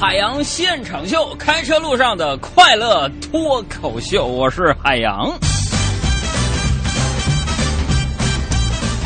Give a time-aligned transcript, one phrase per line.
[0.00, 5.36] 海洋现场秀，开车路上的快乐脱口秀，我是海洋。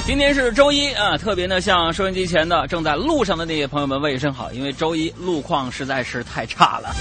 [0.04, 6.94] 今天是周一啊，特别呢，向收音机前的正在路上的那些朋友们问一声好，因为周一路况实在是太差了。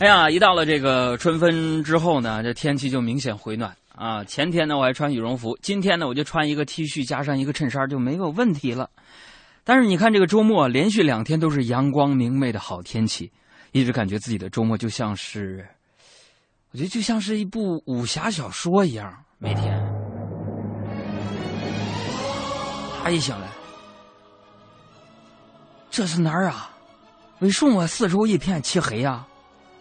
[0.00, 4.22] 哎呀，一到了这个春分之后呢，这天气就明显回暖啊。
[4.24, 8.90] 前天呢我还穿羽绒服，今天呢我就穿一个 T 恤加上一个衬衫就没有问题了。
[9.64, 13.32] 但是你看这个周末连续两天都是阳光明媚的好天气，
[13.72, 15.66] 一直感觉自己的周末就像是，
[16.70, 19.82] 我觉得就像是一部武侠小说一样，每天。
[23.02, 23.48] 他一醒来，
[25.90, 26.70] 这是哪儿啊？
[27.40, 29.26] 为什么四周一片漆黑呀？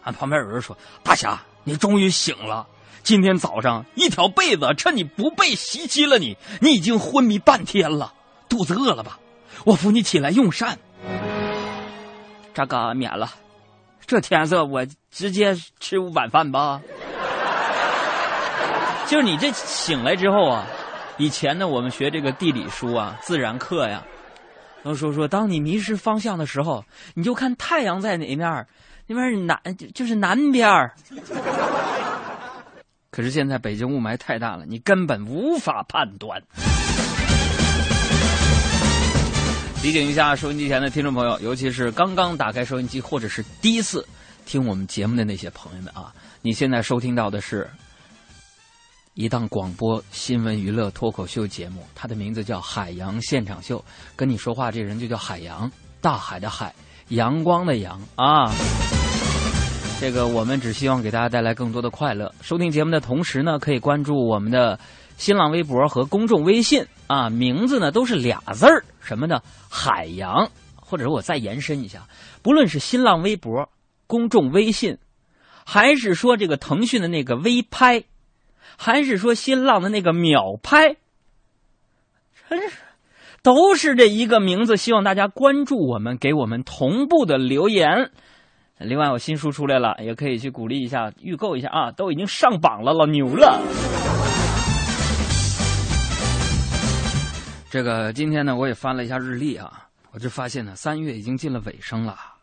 [0.03, 2.67] 俺旁边有人说：“大侠，你终于醒了！
[3.03, 8.13] 今天早上一条被子趁你不备袭击了你，你已经昏迷半天了，
[8.49, 9.19] 肚子饿了吧？
[9.63, 10.77] 我扶你起来用膳。
[12.53, 13.31] 这个免了，
[14.05, 16.81] 这天色我直接吃晚饭吧。
[19.07, 20.65] 就是你这醒来之后啊，
[21.17, 24.03] 以前呢我们学这个地理书啊、自然课呀，
[24.83, 28.67] 都说说当你迷失方向的时候，你就看太阳在哪面。”
[29.05, 29.59] 那边南
[29.93, 30.89] 就是南边
[33.11, 36.41] 可是现在北京雾霾太大了，你根本无法判断。
[39.83, 44.07] 提醒一下收音机前的听众朋友，尤其是刚刚打开收音机或者是第一次
[44.45, 46.09] 听我们节目的那些朋友们啊，
[46.41, 47.69] 你现在收听到的是
[49.13, 53.77] 一档广播新闻娱乐脱口秀节目，它的名字叫《海洋现场秀》，
[54.15, 56.73] 跟你说话这人就叫海洋，大海的海。
[57.09, 58.49] 阳光的阳啊，
[59.99, 62.33] 这个我们只希望给大家带来更多的快乐。
[62.41, 64.79] 收听节目的同时呢，可以关注我们的
[65.17, 69.41] 新浪微博和公众微信啊，名字呢都是俩字儿，什么呢？
[69.69, 72.07] 海洋，或者我再延伸一下，
[72.41, 73.69] 不论是新浪微博、
[74.07, 74.97] 公众微信，
[75.65, 78.03] 还是说这个腾讯的那个微拍，
[78.77, 80.95] 还是说新浪的那个秒拍，
[82.49, 82.77] 真是。
[83.41, 88.09] 都是这一个名字，希望大家关注我们，给我们同步的留言。
[88.77, 91.91] 另外，我新书出来了，也可以去鼓励一下、预购一下啊！
[91.91, 93.61] 都已经上榜了，老牛了。
[97.73, 102.35] 这个今天呢，我也翻了一下日历啊，我就发现呢，三月已经进了尾声了，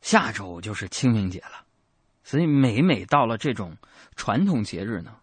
[0.00, 1.64] 下周就是清明节了，
[2.22, 3.76] 所以每每到了这种
[4.14, 5.16] 传统节日呢，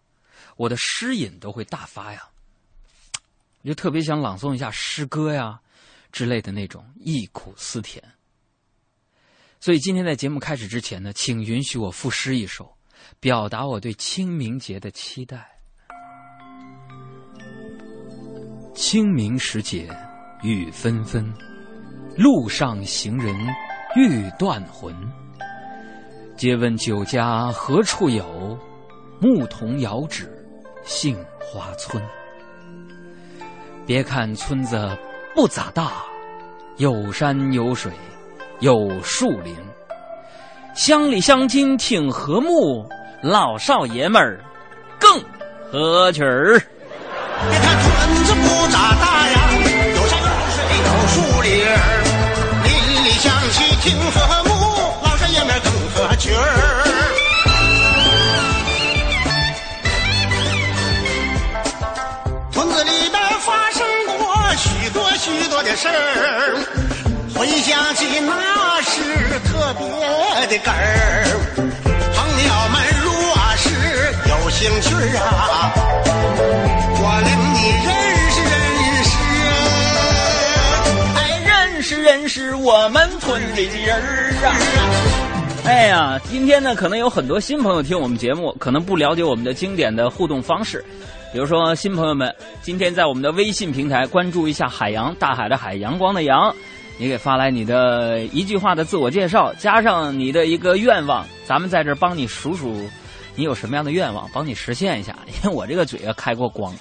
[0.58, 2.28] 我的诗瘾都会大发呀。
[3.62, 5.58] 我就特别想朗诵一下诗歌呀，
[6.12, 8.04] 之类的那种忆苦思甜。
[9.58, 12.76] 所以今天在节目开始之前呢，请允许我赋诗一首，
[13.20, 15.49] 表达我对清明节的期待。
[18.80, 19.86] 清明时节
[20.40, 21.22] 雨纷纷，
[22.16, 23.36] 路上行人
[23.94, 24.90] 欲断魂。
[26.34, 28.58] 借问酒家何处有？
[29.20, 30.32] 牧童遥指
[30.82, 32.02] 杏花村。
[33.84, 34.96] 别看村子
[35.34, 35.92] 不咋大，
[36.78, 37.92] 有山有水
[38.60, 39.54] 有树林，
[40.74, 42.88] 乡里乡亲挺和睦，
[43.22, 44.42] 老少爷们儿
[44.98, 45.22] 更
[45.70, 46.58] 合群儿。
[53.90, 54.50] 挺和睦，
[55.02, 56.38] 老少爷们更合群儿。
[64.56, 66.58] 许多许多的事儿，
[67.34, 69.86] 回想起那是特别
[70.46, 70.74] 的哏儿。
[72.14, 73.08] 朋友们若
[73.56, 73.64] 是
[74.28, 75.72] 有兴趣啊，
[76.98, 77.88] 我领你认
[81.80, 84.52] 认识，哎，认识我们村里的人儿啊。
[85.64, 90.84] 哎呀，今天呢，可能有很多新朋友听我们节目，可能不了解我们的经典的互动方式。
[91.32, 96.54] 比如说，新朋友们，今天在我们的微信平台关注一下“海洋大海的海阳光的阳”，
[96.98, 102.76] 你给发来你的一句话的自我介绍，加上你的一个愿望，咱们在这帮你数数，
[103.34, 105.16] 你有什么样的愿望，帮你实现一下。
[105.28, 106.74] 因为我这个嘴啊开过光。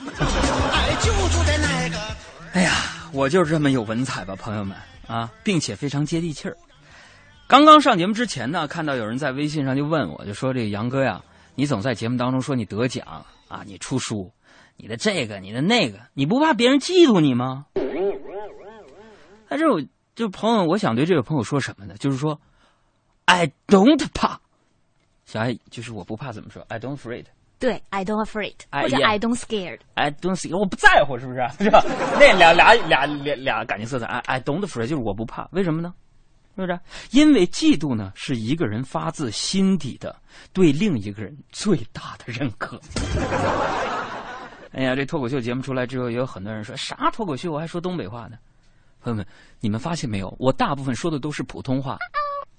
[2.53, 2.71] 哎呀，
[3.11, 4.75] 我就是这么有文采吧，朋友们
[5.09, 6.55] 啊，并且非常接地气儿。
[7.47, 11.21] 刚刚上节目之前呢，看到有人在微信上就问我，就说这个杨哥呀，
[11.55, 14.31] 你总在节目当中说你得奖啊，你出书。
[14.81, 17.65] 你的这个，你的那个，你不怕别人嫉妒你吗？
[19.49, 19.81] 但是我
[20.15, 21.95] 就朋友，我想对这位朋友说什么呢？
[21.99, 22.39] 就是说
[23.25, 24.39] ，I don't 怕，
[25.25, 27.25] 小爱就是我不怕，怎么说？I don't afraid，
[27.59, 29.79] 对，I don't afraid，哎或者 I don't scared。
[29.95, 31.45] I don't see，我不在乎，是不是？
[31.63, 31.83] 是吧？
[32.19, 35.93] 那俩俩俩俩俩感情色彩，I I don't afraid，就是我不怕，为什么呢？
[36.55, 36.79] 是不是？
[37.11, 40.15] 因为嫉妒呢，是一个人发自心底的
[40.53, 42.79] 对另一个人最大的认可。
[44.71, 48.37] 哎呀，这脱口秀节目出来之后，也有很多人说啥脱口秀，我还说东北话呢。
[49.01, 49.25] 朋友们，
[49.59, 50.33] 你们发现没有？
[50.39, 51.97] 我大部分说的都是普通话，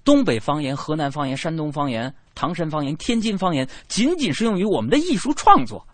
[0.03, 5.85] 东北方言、河南方言、山东方言、唐山方言、天津方言，仅仅适用于我们的艺术创作。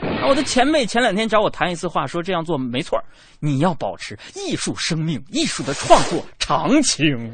[0.00, 2.98] 啊我的前辈前两天找我谈一次话，说这样做没错
[3.38, 7.32] 你要保持艺术生命、艺术的创作长青。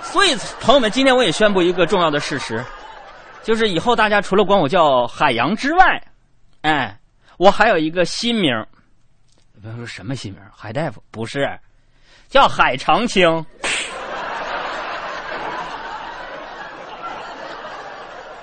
[0.00, 2.64] 所以，朋友们，今天我也宣布一个重要的事实，
[3.42, 6.02] 就是以后大家除了管我叫海洋之外，
[6.62, 6.98] 哎，
[7.36, 8.66] 我还有一个新名儿。
[9.60, 11.46] 不要说什么新名，海大夫不是，
[12.28, 13.44] 叫海长青。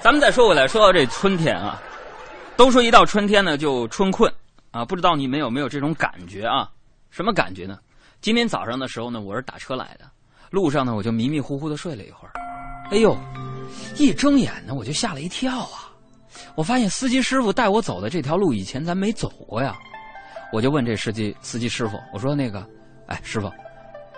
[0.01, 1.81] 咱们再说回来，说到这春天啊，
[2.55, 4.31] 都说一到春天呢就春困
[4.71, 6.69] 啊，不知道你们有没有这种感觉啊？
[7.09, 7.79] 什么感觉呢？
[8.21, 10.05] 今天早上的时候呢，我是打车来的，
[10.49, 12.33] 路上呢我就迷迷糊糊的睡了一会儿，
[12.91, 13.15] 哎呦，
[13.97, 15.89] 一睁眼呢我就吓了一跳啊！
[16.55, 19.75] 我发现司机师傅带我走的这条路以前咱没走过呀，
[20.51, 22.67] 我就问这司机司机师傅，我说那个，
[23.07, 23.51] 哎师傅，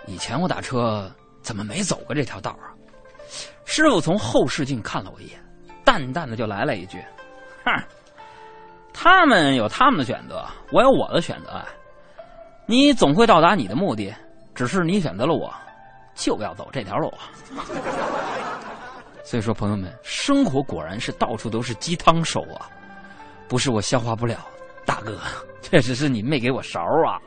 [0.08, 1.10] 以前我打车
[1.42, 2.72] 怎么没走过这条道啊？
[3.66, 5.38] 师傅从后视镜看了我一眼。
[5.84, 6.98] 淡淡的就来了一句
[7.64, 7.70] ：“哼，
[8.92, 11.62] 他们有他们的选择，我有我的选择。
[12.66, 14.14] 你总会到达你的目的，
[14.54, 15.50] 只是你选择了我，
[16.14, 17.30] 就要走这条路啊。”
[19.24, 22.68] 所以说，朋友们，生活果然是到处都是鸡汤手啊！
[23.46, 24.46] 不是我消化不了，
[24.86, 25.18] 大哥，
[25.60, 27.20] 确实是你没给我勺啊！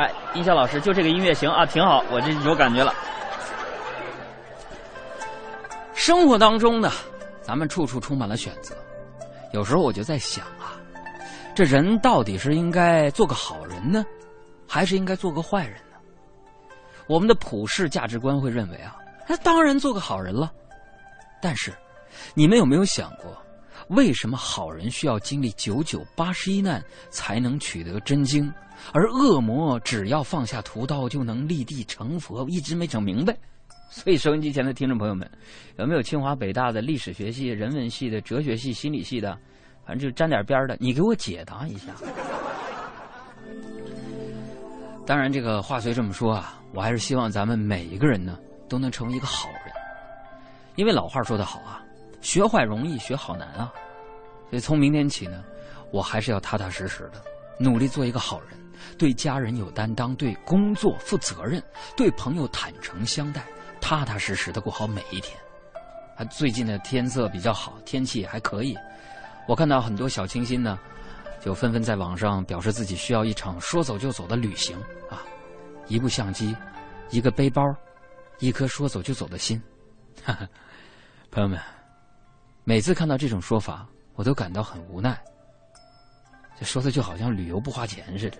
[0.00, 2.94] 哎，音效老师，就这个音乐行啊，挺好，我这有感觉了。
[5.92, 6.90] 生活当中呢，
[7.42, 8.74] 咱们处处充满了选择。
[9.52, 10.80] 有时候我就在想啊，
[11.54, 14.02] 这人到底是应该做个好人呢，
[14.66, 15.98] 还是应该做个坏人呢？
[17.06, 18.96] 我们的普世价值观会认为啊，
[19.28, 20.50] 那当然做个好人了。
[21.42, 21.74] 但是，
[22.32, 23.36] 你们有没有想过，
[23.88, 28.50] 为什么好人需要经历九九八十一难才能取得真经，
[28.92, 32.46] 而恶魔只要放下屠刀就能立地成佛？
[32.48, 33.36] 一直没整明白。
[33.90, 35.28] 所以，收音机前的听众朋友们，
[35.76, 39.36] 有没有清华、北大的历史学系、人文系的、哲学系、心理系的，
[39.84, 41.92] 反正就沾点边的，你给我解答一下。
[45.04, 48.38] 当然，这个话虽这么说啊，我还是希望咱们每一个人呢
[48.68, 49.72] 都能成为一个好人，
[50.76, 51.82] 因为老话说得好啊，
[52.20, 53.72] 学坏容易，学好难啊。
[54.48, 55.42] 所以从明天起呢，
[55.90, 57.20] 我还是要踏踏实实的
[57.58, 58.50] 努力做一个好人，
[58.98, 61.62] 对家人有担当，对工作负责任，
[61.96, 63.44] 对朋友坦诚相待。
[63.80, 65.36] 踏踏实实的过好每一天。
[66.16, 68.76] 啊，最近的天色比较好，天气也还可以。
[69.48, 70.78] 我看到很多小清新呢，
[71.40, 74.76] 就纷纷在网上表示自己需要一场说走就走的旅行
[75.08, 75.24] 啊，
[75.88, 76.54] 一部相机，
[77.08, 77.62] 一个背包，
[78.38, 79.60] 一颗说走就走的心。
[80.22, 80.46] 哈哈，
[81.30, 81.58] 朋友们，
[82.64, 85.18] 每次看到这种说法，我都感到很无奈。
[86.64, 88.36] 说的就好像旅游不花钱似的。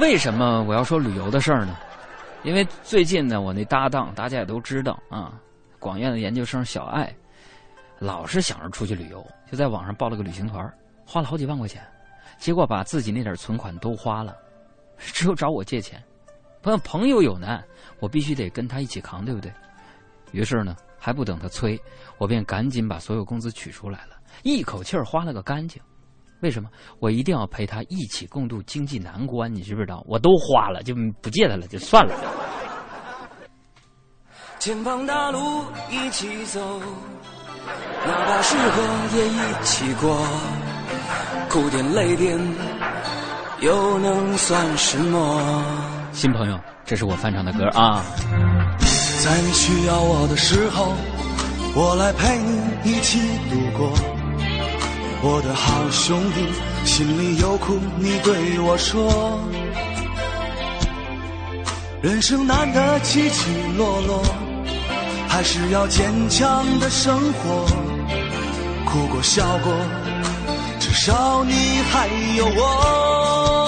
[0.00, 1.76] 为什么我要说旅游的事儿呢？
[2.44, 5.38] 因为最近呢，我那搭档大家也都知道啊，
[5.78, 7.14] 广院的研究生小艾，
[7.98, 10.68] 老是想着出去旅游，就在网上报了个旅行团，
[11.06, 11.86] 花了好几万块钱，
[12.38, 14.34] 结果把自己那点存款都花了，
[14.96, 16.02] 只有找我借钱。
[16.62, 17.62] 朋友朋友有难，
[18.00, 19.52] 我必须得跟他一起扛，对不对？
[20.32, 21.76] 于是呢，还不等他催，
[22.16, 25.82] 我便赶紧把所有工资取出来了，一口气儿花了个干净。
[26.42, 26.68] 为什么
[27.00, 29.52] 我一定要陪他一起共度经济难关？
[29.52, 30.04] 你知不知道？
[30.06, 32.14] 我都花了，就不借他了，就算了。
[34.60, 36.80] 前方大路一起走，
[38.06, 38.82] 哪怕是河
[39.16, 40.24] 也一起过，
[41.50, 42.38] 哭点泪点
[43.60, 45.64] 又能算什么？
[46.12, 48.04] 新朋友，这是我翻唱的歌啊。
[49.22, 50.94] 在你需要我的时候，
[51.76, 53.92] 我来陪你一起度过。
[55.22, 59.38] 我的好兄弟，心里有苦你对我说。
[62.02, 63.48] 人生难得起起
[63.78, 64.24] 落落，
[65.28, 67.64] 还是要坚强的生活。
[68.86, 69.72] 哭过笑过，
[70.80, 71.52] 至少你
[71.92, 73.61] 还有我。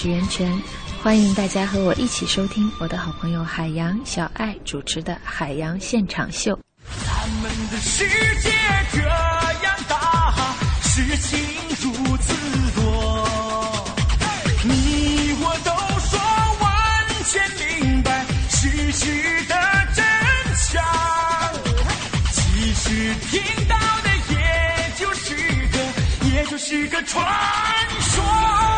[0.00, 0.50] 是袁泉，
[1.02, 6.56] 欢迎大家和我一起收听我的好朋友海洋小爱主持的《海洋现场秀》。
[7.04, 8.08] 咱们的世
[8.40, 8.50] 界
[8.94, 11.38] 这样大，事情
[11.82, 12.32] 如此
[12.80, 13.84] 多，
[14.64, 16.18] 你我都说
[16.62, 17.42] 完全
[17.82, 19.54] 明白事实的
[19.94, 20.02] 真
[20.56, 20.82] 相，
[22.32, 25.36] 其实听到的也就是
[25.70, 25.78] 个，
[26.30, 27.22] 也就是个传
[28.00, 28.69] 说。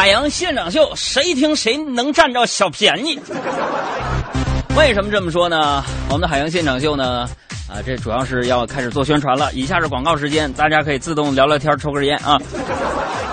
[0.00, 3.20] 海洋现场秀，谁听谁能占着小便宜。
[4.74, 5.84] 为什么这么说呢？
[6.08, 7.28] 我们的海洋现场秀呢，
[7.68, 9.52] 啊，这主要是要开始做宣传了。
[9.52, 12.40] 以下是广告时间，大家可以自动聊聊天、抽根烟啊。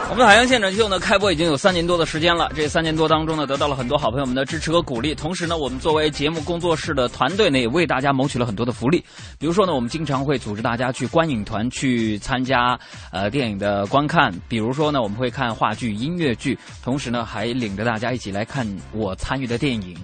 [0.10, 2.50] 我们的海洋现场秀呢，开播已经有三年多的时间了。
[2.56, 5.14] 这三年多当中呢，得到了很多好朋友们的支持和鼓励。
[5.14, 9.04] 同时呢，我们作为节目工作室的团队呢，也为大家谋取了很多的福利。
[9.38, 12.80] 比如说呢，我们经常会组织大家去观影团去参加
[13.12, 14.34] 呃电影的观看。
[14.48, 19.96] 比如说呢，我们会看话剧、音乐剧，同时呢，还领着大家一起来看我参与的电影。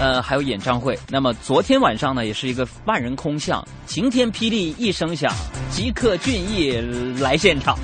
[0.00, 0.98] 呃，还有演唱会。
[1.08, 5.32] 那么昨天晚上呢，也是一个万人空巷，晴天霹雳一声响，
[5.70, 6.72] 吉克隽逸
[7.20, 7.78] 来现场。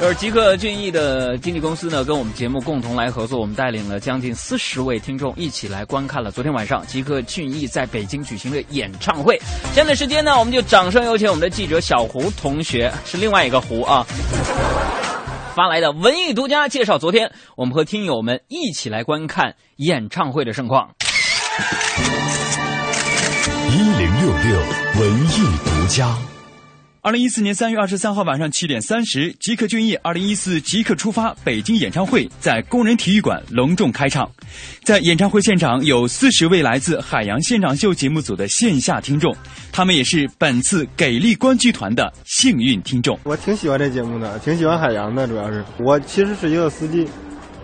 [0.00, 9.38] 就是吉克隽逸的经纪公司呢，跟我们节目共同来合作，我们带领了将近四十位听众一起来观看了昨天晚上吉克隽逸在北京举行的演唱会。
[9.74, 14.06] 现在时间呢，我们就掌声有请我们的记者小胡同学，是另外一个胡啊。
[15.54, 20.94] 发来的文艺独家介绍，昨天我们和听友们一起来观看演唱会的盛况。
[23.70, 24.60] 一零六六
[25.00, 26.39] 文艺独家。
[27.02, 34.30] 二零一四年三月二十三号晚上七点三十，吉克隽逸二零一四即刻出发北京演唱会在工人体育馆隆重开唱。
[34.84, 39.34] 在演唱会现场有四十位来自海洋现场秀节目组的线下听众，
[39.72, 43.18] 他们也是本次给力观剧团的幸运听众。
[43.24, 47.08] 我挺喜欢这节目的，挺喜欢海洋的，主要是我其实是一个司机，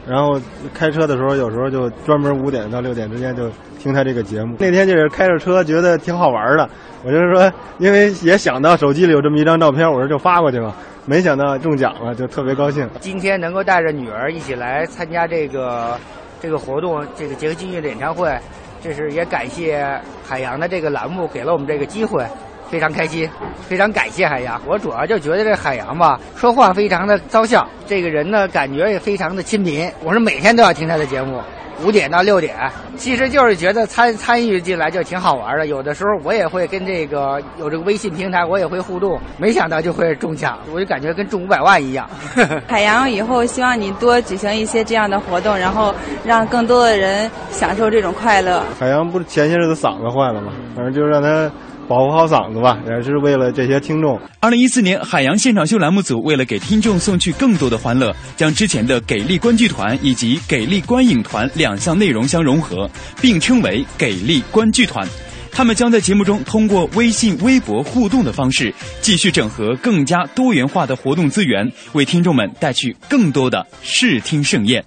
[0.09, 0.41] 然后
[0.73, 4.57] 开车的时候有时候就专门五点到六点之间就听他这个节目。
[4.59, 6.69] 那天就是开着车觉得挺好玩的，
[7.05, 10.75] 我就是说，因为也想到手机里有这么一张照片，我说就发过去吧。
[11.09, 12.89] 没想到中奖了，就特别高兴。
[13.01, 15.97] 今天能够带着女儿一起来参加这个
[16.41, 18.37] 这个活动，这个杰克隽逸的演唱会，
[18.81, 19.87] 这是也感谢
[20.25, 22.25] 海洋的这个栏目给了我们这个机会，
[22.71, 23.29] 非常开心，
[23.69, 24.61] 非常感谢海洋。
[24.67, 29.91] 我主要就觉得这海洋吧，说话非常的招笑，这个人呢感觉也非常的亲民。
[30.03, 31.41] 我是每天都要听他的节目。
[31.85, 32.57] 五点到六点，
[32.97, 35.67] 其实就是觉得参参与进来就挺好玩的。
[35.67, 39.21] 有的时候我也会跟这个有这个微信平台，我也会互动。
[39.37, 42.09] 没想到就会中奖，我就感觉跟中五百万一样。
[42.67, 45.95] 海洋以后希望你多举行一些这样的活动，然后
[46.25, 48.63] 让更多的人享受这种快乐。
[48.81, 50.53] 海洋不是前些日子嗓子坏了吗？
[50.75, 51.53] 反正就让他
[51.89, 54.21] 保护好嗓子吧，也是为了这些听众。
[54.41, 62.91] 二零一四年海洋现场秀栏目组为了给听众送去更多的欢乐，将之前的给力观剧团以及给力观影团两项内容相融合，
[63.21, 65.07] 并称为给力观剧团。
[65.53, 74.85] 他们将在节目中通过微信、微博互动的方式，继续整合更加多元化的活动资源，为听众们带去更多的视听盛宴。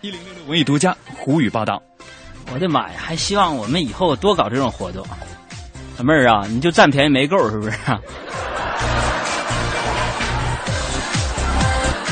[0.00, 1.82] 一零六六文艺独家胡宇报道。
[2.50, 2.94] 我的妈呀！
[2.96, 5.06] 还希望我们以后多搞这种活动。
[5.98, 7.76] 小妹儿啊，你就占便宜没够是不是？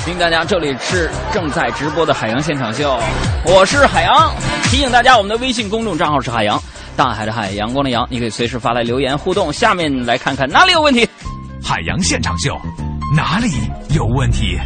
[0.05, 2.99] 提醒大家，这里是正在直播的海洋现场秀，
[3.45, 4.35] 我是海洋。
[4.65, 6.61] 提醒大家，我们的微信公众账号是海洋，
[6.97, 9.53] 大海的海，阳光的阳，你可以随时发来留言互动。
[9.53, 11.09] 下面来看看哪里有问题。
[11.63, 12.61] 海洋现场秀，
[13.15, 13.49] 哪里
[13.95, 14.59] 有问题？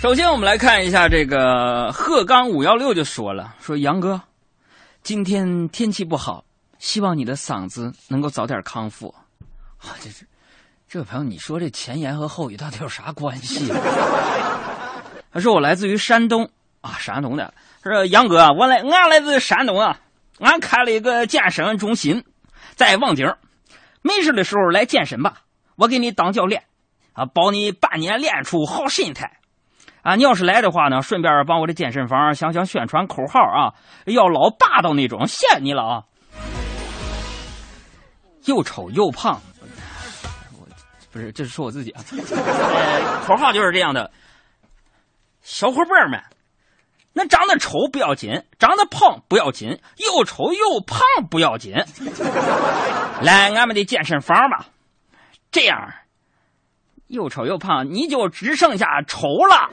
[0.00, 4.20] 首先，我们来看一下这个鹤岗五幺六就说了，说杨哥，
[5.02, 6.44] 今天天气不好，
[6.84, 9.08] 希望你的嗓子能够早点康复。
[9.78, 10.28] 啊，这是
[10.86, 13.72] 这位朋友，你说这前言和后语到底有啥关系？
[15.32, 16.50] 他说我来自于山东
[16.82, 17.54] 啊，山东的。
[17.82, 19.98] 他说杨哥，我来，俺来自山东啊，
[20.40, 22.22] 俺开了一个健身中心，
[22.74, 23.34] 在望京。
[24.02, 25.38] 没事的时候来健身吧，
[25.76, 26.64] 我给你当教练，
[27.14, 29.38] 啊，保你半年练出好身材。
[30.02, 33.72] 啊，你要是来的话呢，顺便帮我的健身房想想宣传口号啊，
[34.04, 36.04] 要老霸道那种，谢谢你了啊！
[38.46, 39.40] 又丑又胖，
[40.58, 40.66] 我
[41.10, 42.04] 不是，这是说我自己啊。
[42.10, 44.10] 呃，口号就是这样的：
[45.42, 46.20] 小伙伴们，
[47.12, 51.74] 那长得丑不要紧，长得胖不要紧，又丑又胖不要紧。
[53.22, 54.66] 来俺们的健身房吧，
[55.50, 55.94] 这样
[57.06, 59.70] 又丑又胖，你就只剩下丑了。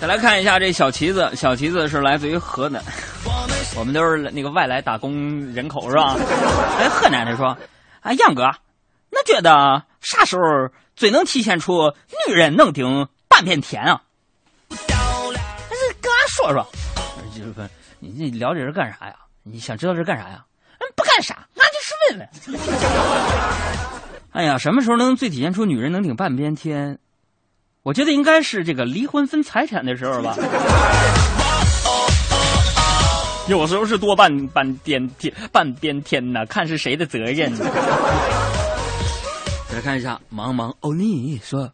[0.00, 2.80] 再来看一下这小旗子，小旗子是来自于河南，
[3.76, 6.16] 我们都是那个外来打工人口是吧？
[6.78, 7.48] 哎，河南的说，
[8.00, 8.48] 啊，杨哥，
[9.10, 10.42] 那觉得啥时候
[10.94, 11.92] 最能体现出
[12.28, 14.02] 女人能顶半边天啊？
[14.68, 16.64] 那是跟俺说说，
[17.36, 17.52] 就是
[17.98, 19.16] 你你聊这是干啥呀？
[19.42, 20.44] 你想知道这是干啥呀？
[20.78, 22.28] 嗯，不干啥，俺就是问问。
[24.30, 27.00] 哎呀，什么时候能最体现出女人能顶半边天？
[27.88, 30.36] 我觉得应该是这个离婚分财产的时候吧。
[33.48, 37.50] 有时候是多半半边天，半边天呐，看是谁的责任。
[39.72, 41.72] 来看一下，茫茫欧尼说：“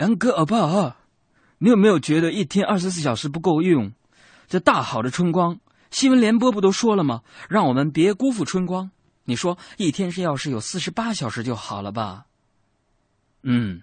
[0.00, 0.96] 杨哥欧巴，
[1.58, 3.92] 你有没有觉得一天二十四小时不够用？
[4.48, 5.58] 这大好的春光，
[5.90, 7.20] 新闻联播不都说了吗？
[7.50, 8.90] 让我们别辜负春光。
[9.24, 12.24] 你说一天是要是有四十八小时就好了吧？
[13.42, 13.82] 嗯。”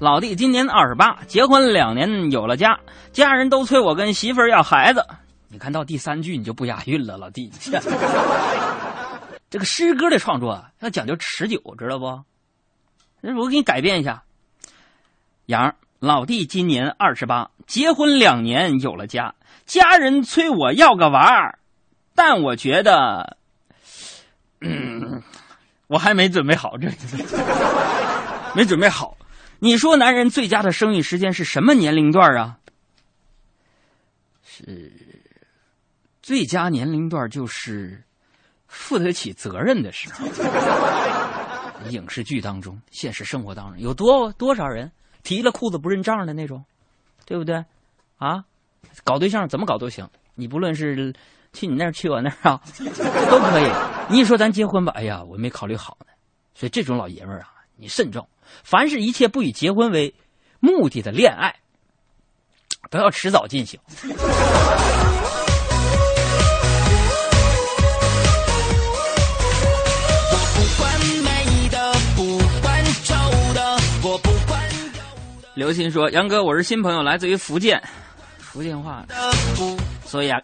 [0.00, 2.78] 老弟今年二十八，结婚两年，有了家，
[3.12, 5.04] 家人都催我跟媳妇儿要孩子。
[5.48, 7.50] 你看到第三句你就不押韵了，老弟。
[9.48, 12.06] 这个诗歌的创作要讲究持久，知道不？
[13.40, 14.24] 我给你改变一下。
[15.46, 21.60] 杨老弟今年二十八，结婚两年，有了家，家人催我要个娃儿，
[22.16, 23.36] 但我觉得，
[24.60, 25.22] 嗯，
[25.86, 26.88] 我还没准备好，这
[28.56, 29.13] 没准备好。
[29.64, 32.58] 你说男人最佳的生育时间是什么年龄段啊？
[34.44, 34.92] 是
[36.20, 38.04] 最佳年龄段就是
[38.66, 40.26] 负得起责任的时候。
[41.88, 46.62] 影视剧当中，现实生活当中，有多多少人提了裤子不认账的那种，
[47.24, 47.64] 对不对？
[48.18, 48.44] 啊，
[49.02, 51.14] 搞对象怎么搞都行，你不论是
[51.54, 52.60] 去你那儿去我那儿啊，
[53.30, 53.72] 都可以。
[54.10, 56.08] 你一说咱结婚吧，哎呀，我没考虑好呢。
[56.54, 58.28] 所以这种老爷们儿啊，你慎重。
[58.62, 60.14] 凡是一切不以结婚为
[60.60, 61.56] 目的的恋爱，
[62.90, 63.80] 都要迟早进行。
[75.54, 77.80] 刘鑫说：“杨哥，我是新朋友，来自于福建，
[78.38, 79.06] 福建话，
[80.04, 80.40] 所以啊，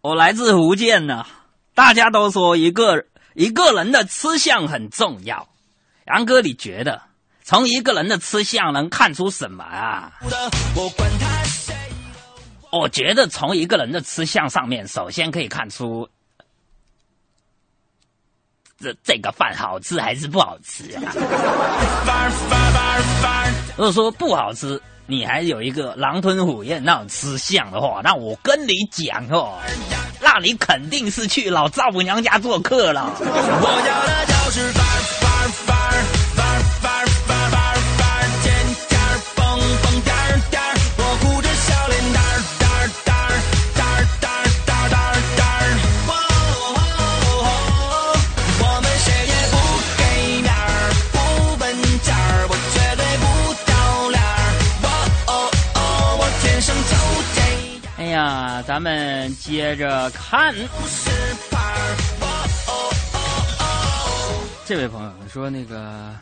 [0.00, 1.26] 我来自福建呢。
[1.74, 5.48] 大家都说一个一个人的吃相很重要，
[6.06, 7.02] 杨哥，你觉得？”
[7.46, 10.10] 从一个人的吃相能看出什么啊？
[12.70, 16.08] 我觉得从一个人的吃相上面，首先可以看出
[18.78, 21.02] 这这个饭好吃还是不好吃啊。
[23.76, 29.60] 如果说不好吃，你还有一个狼吞虎咽那种吃相的话，那我跟你讲哦，
[30.22, 33.14] 那你肯定是去老丈母娘家做客了。
[33.20, 33.26] 我
[33.86, 34.72] 要的就是
[58.14, 60.54] 呀，咱们接着看。
[64.64, 66.14] 这位朋友说：“那个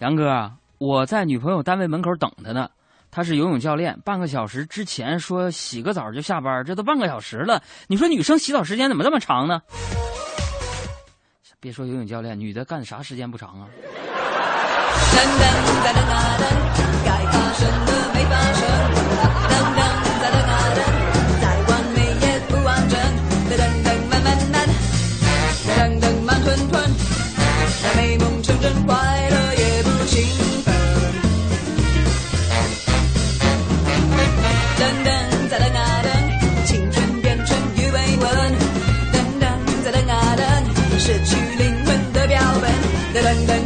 [0.00, 2.68] 杨哥，我在女朋友单位门口等他呢。
[3.10, 7.62] 他是游泳教练，半个小时之前说洗个澡就下班，这都半个小时了。
[7.86, 9.62] 你说女生洗澡时间怎么这么长呢？
[11.60, 13.68] 别说游泳教练，女的干啥时间不长啊？”
[43.14, 43.63] deren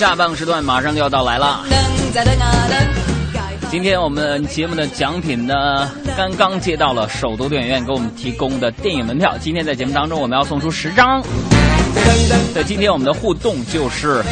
[0.00, 1.62] 下半个时段马上就要到来了。
[3.70, 9.36] 今天我们节目的奖品呢，刚刚接到了首都电影院给我们提供的电影门票。
[9.38, 11.22] 今天在节目当中，我们要送出十张。
[12.54, 14.24] 在，今天我们的互动就是，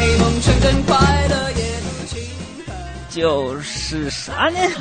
[3.10, 4.58] 就是啥呢？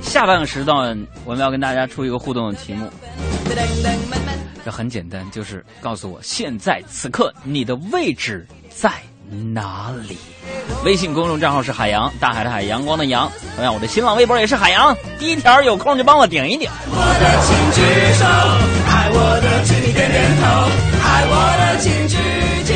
[0.00, 2.90] 下半个时段我们要跟大家出一个互动的题目，
[4.64, 8.92] 这很简单，就是告诉我现在此刻你的位置在
[9.54, 10.18] 哪里。
[10.84, 13.30] 微信公众账号是海洋，大海的海，阳光的阳。
[13.56, 14.94] 同样，我的新浪微博也是海洋。
[15.18, 16.68] 第一条有空就帮我顶一顶。
[16.86, 17.80] 我的请举
[18.14, 18.24] 手，
[18.86, 20.44] 爱我的请你点点头，
[21.02, 22.16] 爱我的请举
[22.64, 22.72] 起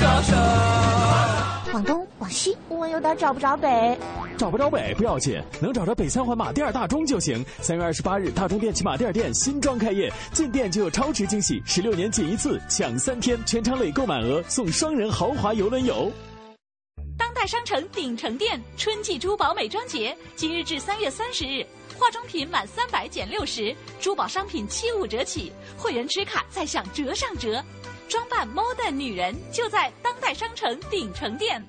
[0.00, 1.72] 左手。
[1.72, 3.98] 往东往西，我有点找不着北。
[4.38, 7.44] 找不着北不要紧，能找着北三环马甸儿大钟就行。
[7.60, 16.12] 三月二十八日，大中电器马甸儿店新装开业，进店就有超值惊喜，十六年仅一次，抢三天，全场累购满额送双人豪华游轮游。
[17.18, 21.66] 当代商城鼎城店春季珠宝美妆节，今日至三月三十日，
[21.98, 27.60] 化妆品满三百减六十，珠宝商品七五折起，会员持卡再享折上折。
[28.08, 31.60] 装扮 modern 女人就在当代商城鼎城店。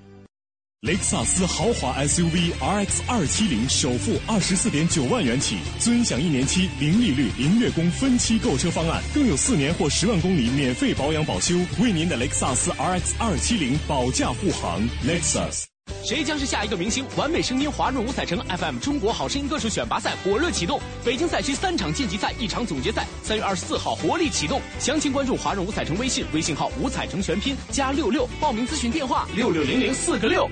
[0.81, 14.79] 雷克萨斯豪华 SUV RX 二七零首付二十四点九万元起，尊享一年期零利率、零月供分期购车方案，更有四年或十万公里免费保养保修，为您的雷克萨斯 RX 二七零保驾护航。
[15.03, 15.63] Lexus。
[16.03, 17.03] 谁将是下一个明星？
[17.15, 24.61] 完美声音华润五彩城 FM 中国好声音歌手选拔赛火热启动，北京赛区三场晋级赛，一场总决赛，三月二十四号活力启动。
[24.79, 30.47] 详情关注华润五彩城微信，微信号五彩城全拼加六六，报名咨询电话六六零零四个六。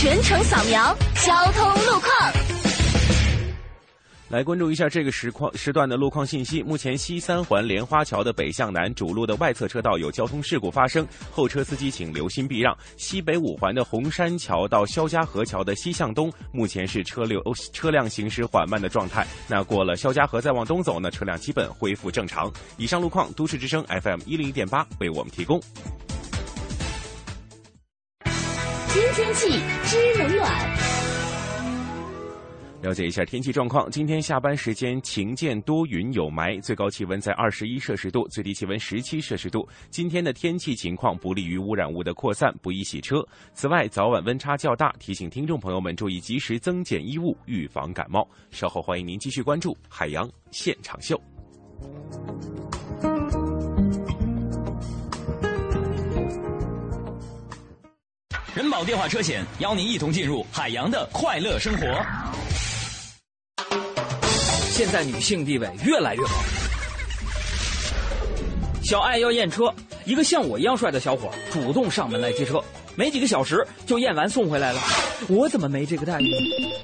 [0.00, 2.32] 全程扫描交通路况。
[4.28, 6.62] 来关注一下这个时况时段的路况信息。
[6.62, 12.76] 目前西三环莲花桥的北向南主路的外侧车道有交通事故发生，后车司机请留心避让。
[12.96, 19.26] 西北五环的红山桥到肖家河桥的西向东，目前是车流车辆行驶缓慢的状态。
[19.48, 22.48] 那过了肖家河再往东走呢，车辆基本恢复正常。
[22.76, 25.60] 以上路况，都市之声 FM 一零一点八为我们提供。
[28.88, 29.50] 新天气
[29.84, 30.78] 知冷暖。
[32.80, 33.90] 了解一下天气状况。
[33.90, 39.68] 今天下班时间晴间多云有霾，最高气温在二十一摄氏度，最低气温十七摄氏度。
[39.90, 43.22] 今天的天气情况不利于污染物的扩散，不宜洗车。
[43.52, 48.26] 此外，早晚温差较大，提醒听众朋友们注意及时增减衣物，预防感冒。
[48.50, 51.20] 稍后欢迎您继续关注海洋现场秀。
[58.58, 61.86] 人保电话车险邀您一同进入海洋的快乐生活。
[64.72, 66.30] 现在女性地位越来越高。
[68.82, 69.72] 小爱要验车，
[70.04, 72.60] 一个像我一样帅的小伙主动上门来接车，
[72.96, 74.80] 没几个小时就验完送回来了。
[75.28, 76.26] 我怎么没这个待遇？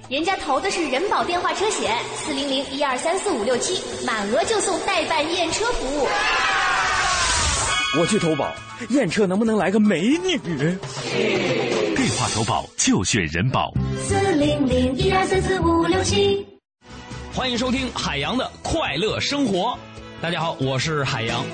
[0.09, 6.07] 人家投的是人保电话车险，四零零一二三四五六七，满额就送代办验车服务。
[7.97, 8.53] 我去投保，
[8.91, 10.41] 验车能不能来个美女？
[12.29, 13.73] 投保就选人保。
[13.99, 16.47] 四零零一二三四五六七。
[17.35, 19.77] 欢迎收听海洋的快乐生活。
[20.21, 21.45] 大家好，我是海洋。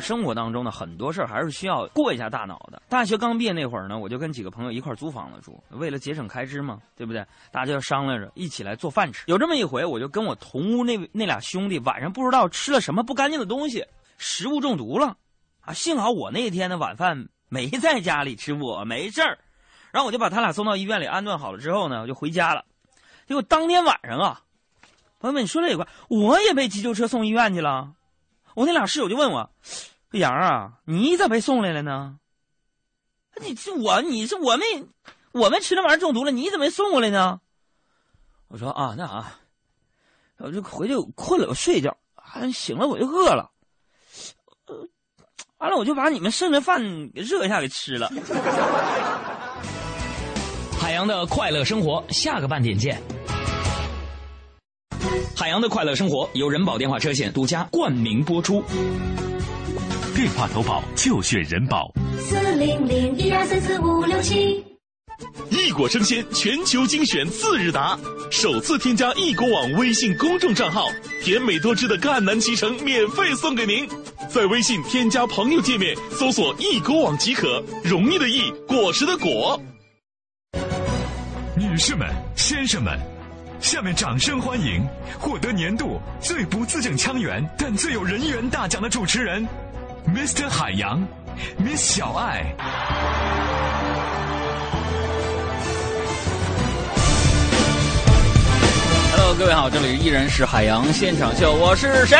[0.00, 2.82] 生活当中呢，很多事儿还是需要过一下大脑的。
[2.88, 7.24] 大学刚毕业那会儿呢，我就跟几个朋友一块儿租房子住，为了节省开支嘛，对不对？
[7.52, 9.22] 大家就商量着一起来做饭吃。
[9.28, 13.86] 有这么一回，我就跟我同屋那那俩兄弟晚上不知道吃了什么不干净的东西，
[14.18, 15.16] 食物中毒了。
[15.60, 19.38] 啊，幸好我那天的晚饭没在家里吃，我没事儿。
[19.92, 22.64] 然后我就把他俩送到医院里安顿好了之后呢，我就回家了。
[23.28, 24.42] 结果当天晚上啊，
[25.20, 27.92] 朋友们，你说这也怪，我也被急救车送医院去了。
[28.54, 29.50] 我那俩室友就问我
[30.12, 32.18] ：“杨啊，你咋被送来了呢？
[33.40, 34.64] 你这我你是我没
[35.32, 37.40] 我们吃那玩意儿中毒了，你怎么没送过来呢？”
[38.48, 39.24] 我说：“啊，那啥，
[40.38, 41.96] 我就回去困了，我睡一觉。
[42.14, 43.50] 啊，醒了我就饿了。
[45.58, 48.10] 完了我就把你们剩的饭给热一下给吃了。”
[51.02, 52.96] 海洋的快乐生活，下个半点见。
[55.34, 58.62] 海洋的快乐生活由人保电话车险独家冠名播出。
[60.14, 61.92] 电话投保就选人保。
[62.20, 64.64] 四零零一二三四五六七。
[65.50, 67.98] 异果生鲜全球精选次日达，
[68.30, 70.86] 首次添加易果网微信公众账号，
[71.20, 73.88] 甜美多汁的赣南脐橙免费送给您。
[74.28, 79.60] 在微信添加朋友界面搜索“易果网”即可，容易的易，果实的果。
[81.82, 82.96] 女士们、先生们，
[83.60, 84.86] 下面掌声欢迎
[85.18, 89.44] 获得年度最不字正腔圆但最有人缘大奖的主持人
[90.06, 90.48] ，Mr.
[90.48, 91.04] 海洋
[91.58, 92.54] ，Miss 小爱。
[99.16, 102.16] Hello，各位好，这里依然是海洋现场秀，我是谁？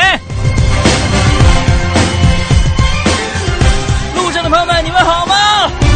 [4.17, 5.92] 路上的朋友们，你们好吗？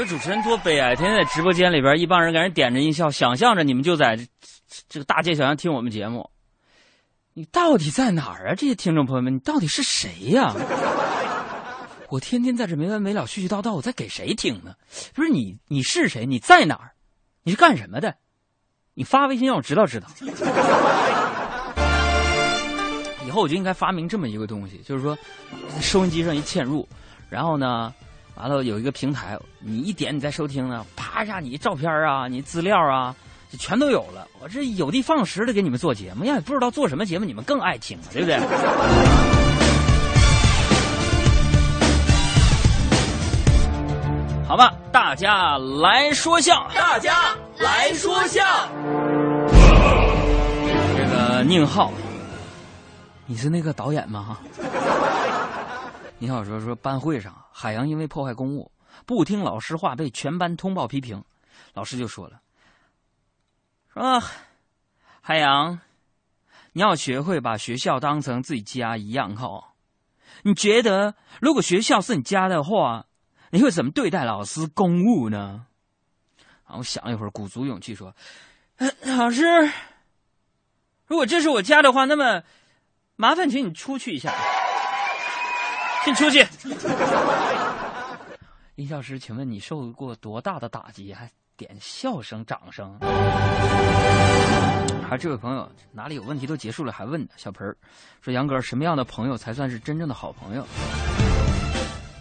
[0.00, 4.18] 说主持人多悲哀，天天在直播间里边，一帮人给人点着音效，想象着你们就在
[4.88, 6.30] 这个大街小巷听我们节目。
[7.34, 8.54] 你到底在哪儿啊？
[8.54, 10.54] 这些听众朋友们，你到底是谁呀、
[12.08, 14.74] 我天天在这没完没了絮絮叨叨，我在给谁听呢？
[15.14, 16.24] 不是你，你是谁？
[16.24, 16.92] 你在哪儿？
[17.42, 18.14] 你是干什么的？
[18.94, 20.08] 你发微信让我知道知道。
[23.26, 25.16] 以后我就应该发明这么一个东西，就是说，
[25.78, 26.88] 收音机上一嵌入，
[27.28, 27.92] 然后呢，
[28.36, 33.14] 完了有一个平台，你一点你再收听呢，啪一下你照片啊，你资料啊，
[33.50, 34.26] 就全都有了。
[34.40, 38.38] 我这有的放矢的给你们做节目，呀也不知道做什么节目，你们更爱听了，对不对？
[44.48, 48.42] 好吧，大家来说笑，大家来说笑。
[50.96, 51.92] 这个宁浩，
[53.26, 54.24] 你是那个导演吗？
[54.28, 54.40] 哈。
[56.20, 58.70] 宁浩说说班会上，海洋因为破坏公务，
[59.06, 61.24] 不听老师话，被全班通报批评。
[61.72, 62.42] 老师就说了，
[63.92, 64.22] 说
[65.22, 65.80] 海洋，
[66.72, 69.72] 你要学会把学校当成自己家一样哈。
[70.42, 73.06] 你觉得如果学校是你家的话，
[73.50, 75.66] 你会怎么对待老师公务呢？
[76.66, 78.14] 然后我想了一会儿，鼓足勇气说
[79.04, 79.72] ：“老师，
[81.06, 82.42] 如果这是我家的话，那么
[83.16, 84.34] 麻烦请你出去一下，
[86.04, 86.46] 请出去。”
[88.74, 92.98] 林教师，请问你受过多大的打击，还点笑声、掌声？
[95.08, 97.28] 还这位朋友哪里有问题都结束了还问？
[97.36, 97.76] 小盆儿
[98.20, 100.64] 说：“杨哥，什么样的朋友才算是真正的好朋友？”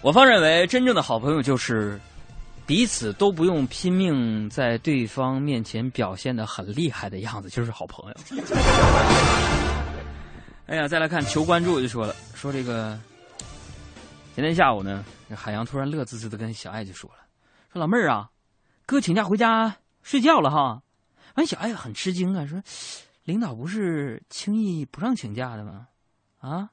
[0.01, 1.99] 我方认为，真正的好朋友就是
[2.65, 8.15] 彼此都不用拼命在对方面前表现的很厉害的样子，就是好朋友。
[10.65, 12.99] 哎呀，再来看求关注就说了，说这个
[14.39, 15.03] 今天下午呢，
[15.35, 17.17] 海洋突然乐滋滋的跟小爱就说了，
[17.73, 18.29] 说老妹儿啊，
[18.85, 20.81] 哥请假回家睡觉了哈。
[21.35, 22.63] 完，小爱很吃惊啊，说
[23.25, 25.87] 领导不是轻易不让请假的吗？
[26.39, 26.69] 啊，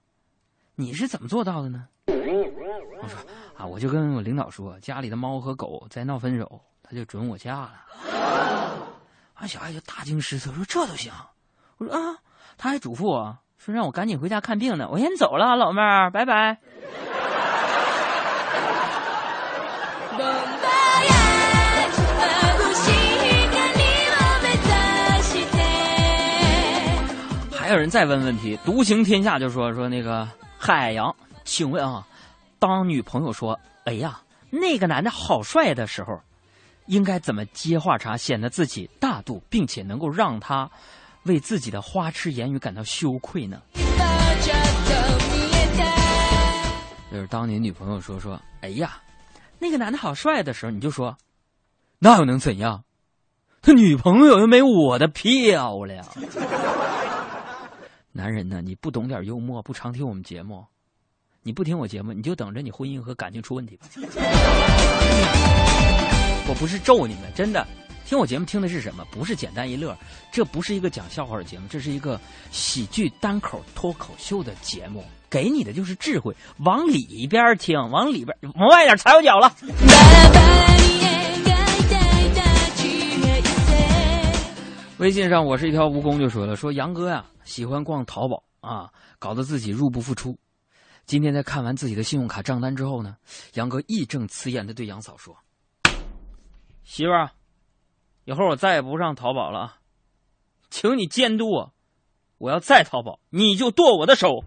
[0.77, 1.89] 你是怎么做到的呢？
[2.07, 3.19] 我说
[3.57, 7.73] 啊，我就跟我领导说，家里的猫和狗在闹分手，他就准我假了。
[9.35, 11.13] 啊，小爱就大惊失色，说这都行？
[11.79, 12.17] 我说啊，
[12.57, 14.89] 他还嘱咐我说让我赶紧回家看病呢。
[14.89, 16.61] 我先走了，老妹儿，拜拜。
[27.67, 32.07] 还有人再问问题，独行天下就说说那个海洋，请问啊，
[32.61, 36.17] 当女朋友说“哎呀，那个男的好帅”的时候，
[36.87, 40.71] 应该怎么接话茬，显得自己大度，并且能够让他
[41.25, 43.61] 为自己的花痴言语感到羞愧呢？
[47.11, 48.97] 就是当你女朋友说说“哎呀，
[49.59, 51.17] 那个男的好帅”的时候，你就说
[51.99, 52.85] ：“那又能怎样？
[53.61, 56.07] 他女朋友又没我的漂亮。”
[58.17, 60.65] 男人呢，你不懂点幽默，不常听我们节目，
[61.43, 63.87] 你不听我节目，你就等着你婚姻和感情出问题吧。
[66.49, 67.67] 我不是咒你们，真的。
[68.07, 69.05] 听我节目听的是什么？
[69.11, 69.95] 不是简单一乐，
[70.33, 72.19] 这不是一个讲笑话的节目，这是一个
[72.51, 79.53] 喜剧单口脱口秀的节目，给你的就是智慧，往里边听，往里边往外点踩我脚了。
[84.99, 90.39] 微信上我是一条蜈蚣就说了，说杨哥呀喜欢逛淘宝啊，搞得自己入不敷出。
[91.05, 93.15] 今天在看完自己的信用卡账单之后呢，
[93.55, 95.37] 杨哥义正辞严的对杨嫂说
[96.83, 97.31] ：“媳妇儿。”
[98.25, 99.77] 以后我再也不上淘宝了，
[100.71, 101.75] 请你监督我。
[102.39, 104.45] 我要再淘宝，你就剁我的手。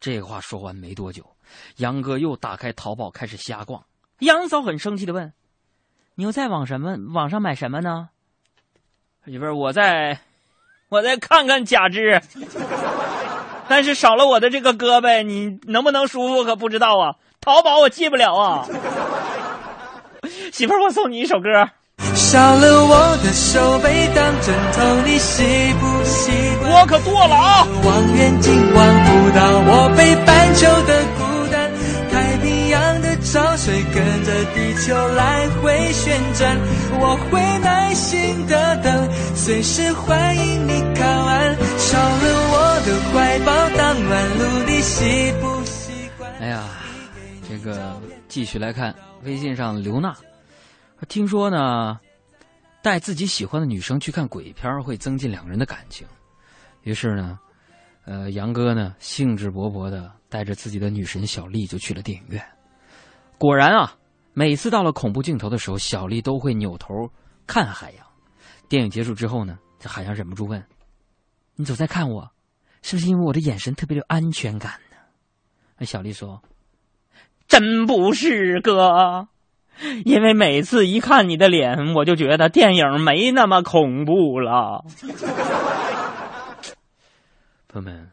[0.00, 1.36] 这话说完没多久，
[1.76, 3.84] 杨哥又打开淘宝开始瞎逛。
[4.20, 5.30] 杨嫂很生气的问
[6.16, 8.08] ：“你又在网什么网上买什么呢？”
[9.26, 10.18] 媳妇儿，我再
[10.88, 12.20] 我再看看假肢，
[13.68, 17.14] 但是少了我的这个胳膊，你能不能舒服可不知道啊。
[17.40, 18.66] 淘宝我进不了啊。
[20.52, 21.48] 媳妇儿，我送你一首歌。
[22.14, 26.72] 少了我的手背当枕头，你习不习惯？
[26.72, 27.66] 我可剁了啊！
[27.84, 31.24] 望远镜望不到我北半球的孤
[33.62, 36.56] 水跟着地球来回旋转，
[36.98, 41.54] 我会耐心的等，随时欢迎你靠岸。
[41.76, 46.32] 少了我的怀抱当暖炉，你习不习惯？
[46.38, 46.66] 哎呀，
[47.46, 48.94] 这个继续来看
[49.24, 50.16] 微信上刘娜，
[51.06, 52.00] 听说呢。
[52.82, 56.06] 带自己喜欢的女生去看鬼片会增进两个人的感情。
[56.80, 57.38] 于是呢，
[58.06, 62.42] 呃，杨哥呢兴致勃勃的带着自己的女神小丽就去了电影院。
[63.40, 63.96] 果然啊，
[64.34, 67.10] 每次到了恐怖镜头的时候，小丽都会扭头
[67.46, 68.06] 看海洋。
[68.68, 70.62] 电影结束之后呢，这海洋忍不住问
[71.56, 72.30] ：“你总在看我，
[72.82, 74.96] 是不是因为我的眼神特别有安全感呢？”
[75.78, 76.42] 那小丽说
[77.48, 79.28] ：“真不是哥。”
[80.04, 84.84] 因为每次一看你的脸，我就觉得电影没那么恐怖了。
[87.68, 88.10] 朋友们，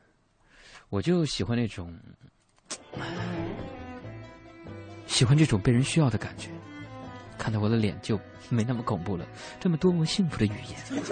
[0.87, 1.93] 我就喜欢那种，
[5.07, 6.49] 喜欢这种被人需要的感觉。
[7.37, 9.25] 看到我的脸就没那么恐怖了，
[9.59, 11.01] 这么多么幸福的语言。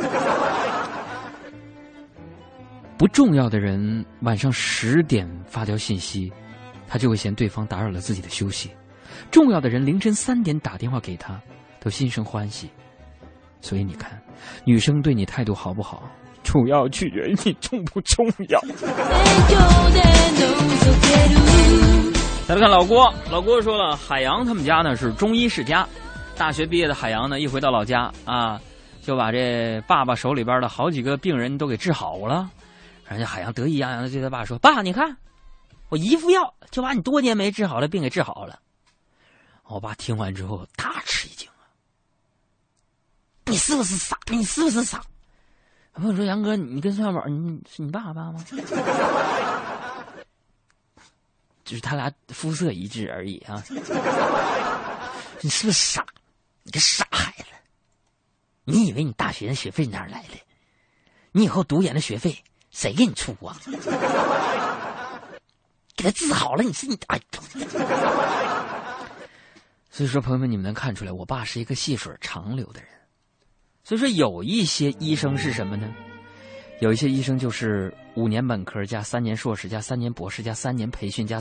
[2.97, 6.31] 不重要的人晚上十点发条信息，
[6.87, 8.71] 他就会嫌对方打扰了自己的休息。
[9.29, 11.39] 重要的人凌晨三点打电话给他，
[11.79, 12.69] 都心生欢喜。
[13.61, 14.19] 所以你看，
[14.63, 16.09] 女生对你态度好不好，
[16.41, 18.59] 主要取决于你重不重要。
[22.47, 25.87] 再来看老郭，老郭说了，海洋他们家呢是中医世家，
[26.37, 28.61] 大学毕业的海洋呢一回到老家啊，
[29.01, 32.47] 就把这爸爸手里边的好几个病人都给治好了。
[33.07, 35.17] 人家海洋得意洋洋的对他爸说：“爸，你看，
[35.89, 38.59] 我一副药就把你多年没治好的病给治好了。”
[39.65, 41.65] 我爸听完之后大吃一惊啊！
[43.47, 44.15] 你是不是傻？
[44.29, 45.01] 你是不是傻？
[45.93, 48.45] 朋友说：“杨哥，你跟宋小宝，你是你爸爸吗？”
[51.65, 53.61] 就是他俩肤色一致而已啊！
[55.41, 56.05] 你是不是傻？
[56.63, 57.45] 你个傻孩子！
[58.63, 60.39] 你以为你大学的学费哪来的？
[61.31, 63.59] 你以后读研的学费谁给你出啊？
[65.97, 67.19] 给他治好了，你是你哎。
[69.89, 72.89] 所以说，朋友们，你们能看出来，我爸是一个细水长流的人。
[73.83, 75.93] 所以说，有一些医生是什么呢？
[76.79, 81.39] 有一些医生就是五年本科加三年硕士加三年博士加三年培训加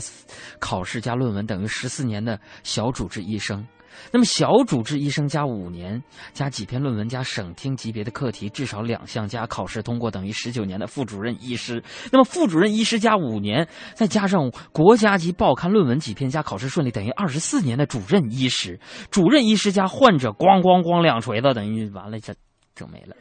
[0.59, 3.65] 考试加论文，等于十四年的小主治医生。
[4.11, 6.01] 那么小主治医生加五年
[6.33, 11.81] 加几篇论文加省厅级别的课题至少两项加考试通过等于十九年的副主任医师。
[12.11, 18.77] 那么副主任医师加五年再加上国家级报刊论文几篇加考试顺利等于二十四年的主任医师。
[19.11, 22.33] 主任医师加患者咣咣咣两锤子等于完了这
[22.73, 23.15] 整没了。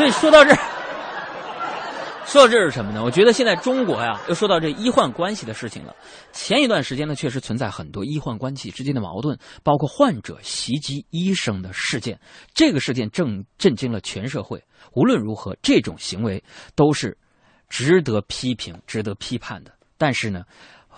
[0.00, 0.58] 所以说到这儿。
[2.24, 3.04] 说到这是什么呢？
[3.04, 5.94] 我觉得现在中国呀，又说到这医患关系的事情了。
[6.32, 12.18] 前一段时间呢，确实存在很多医患关系之间的矛盾，包括患者袭击医生的事件。
[12.54, 14.64] 这个事件正震惊了全社会。
[14.94, 16.42] 无论如何，这种行为
[16.74, 17.14] 都是
[17.68, 19.70] 值得批评、值得批判的。
[19.98, 20.44] 但是呢，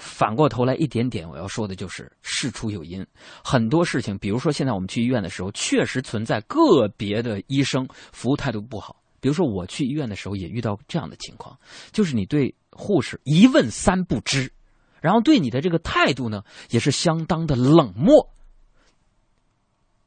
[0.05, 3.07] 反过头来一点点，我要说的就是事出有因。
[3.45, 8.97] 很多事情，比如说现在我们去医院的时候，确实存在个别的医生服务态度不好。
[9.21, 11.57] 比如说，我去医院的时候也遇到这样的情况，
[11.93, 14.53] 就是你对护士一问三不知，
[15.01, 18.29] 然后对你的这个态度呢，也是相当的冷漠。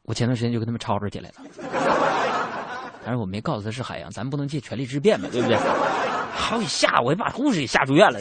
[0.02, 1.36] 我前段时间就跟他们吵吵起来了。
[3.06, 5.56] 但是我没告诉他是海洋，咱不能借权力之便嘛，对不对？
[6.36, 8.20] 好给吓我，把护士给吓住院了。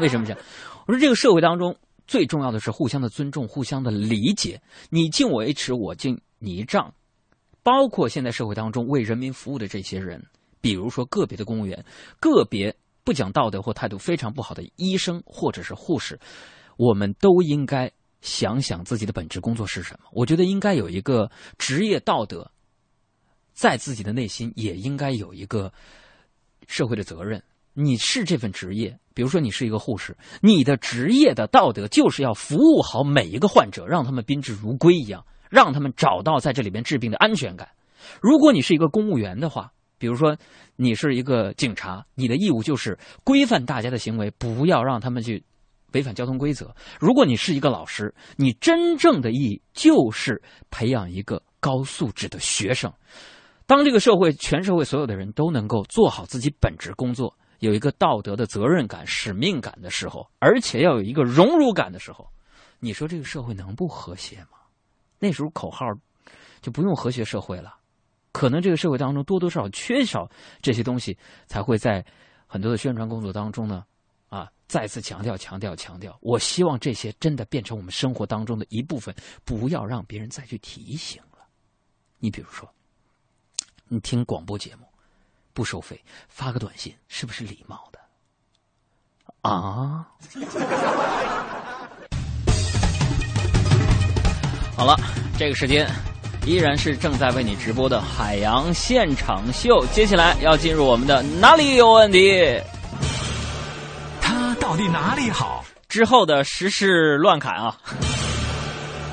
[0.00, 0.42] 为什么这样？
[0.86, 1.76] 我说这个社会当中
[2.06, 4.60] 最重要的是互相的尊重，互相的理解。
[4.90, 6.92] 你敬我一尺，我敬你一丈。
[7.62, 10.20] 包括现在社会当中为人民服务的这些人，
[10.60, 11.84] 比如说个别的公务员，
[12.18, 12.74] 个别
[13.04, 16.18] 不讲道德或态度非常不好的医生或者是护士，
[16.76, 17.88] 我们都应该
[18.20, 20.08] 想想自己的本职工作是什么。
[20.10, 22.50] 我觉得应该有一个职业道德，
[23.52, 25.72] 在自己的内心也应该有一个
[26.66, 27.40] 社会的责任。
[27.74, 35.24] 你是这份职业，比如说你是一个护士，你的职业的道德就是要服务好每一个患者，让他们宾至如归一样。
[35.52, 37.68] 让他们找到在这里边治病的安全感。
[38.22, 40.34] 如果你是一个公务员的话，比如说
[40.76, 45.44] 你是一个警察，你的义务就是规范大家的行为，不要让他们去
[45.92, 46.74] 违反交通规则。
[46.98, 52.90] 如果你是一个老师，你真正的意义就是培养一个高素质的学生。
[53.66, 62.28] 当这个社会全社会所有的人都能够做好自己本职工作，有一个道德的责任感、使命感的时候，而且要有一个荣辱感的时候，
[62.80, 64.58] 你说这个社会能不和谐吗？
[65.20, 65.86] 那时候口号
[66.60, 67.76] 就不用和谐社会了，
[68.32, 70.28] 可能这个社会当中多多少少缺少
[70.60, 72.04] 这些东西，才会在
[72.48, 73.84] 很多的宣传工作当中呢，
[74.28, 76.18] 啊，再次强调、强调、强调。
[76.20, 81.46] 我希望这些真的变成我们生活当中的一部分，不要让别人再去提醒了。
[82.18, 82.68] 你比如说，
[83.86, 84.84] 你听广播节目
[85.52, 87.98] 不收费，发个短信是不是礼貌的？
[89.42, 90.06] 啊？
[94.76, 94.96] 好了，
[95.38, 95.88] 这个时间
[96.44, 99.84] 依然是正在为你直播的海洋现场秀。
[99.92, 102.60] 接下来要进入我们的哪里有问题？
[104.20, 105.64] 他到底哪里好？
[105.88, 107.76] 之后的时事乱侃啊！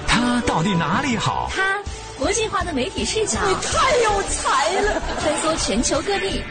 [0.08, 1.52] 他到底哪里好？
[1.54, 1.78] 它
[2.20, 5.02] 国际化的媒体视角，你太有才了！
[5.22, 6.44] 穿梭全球各地，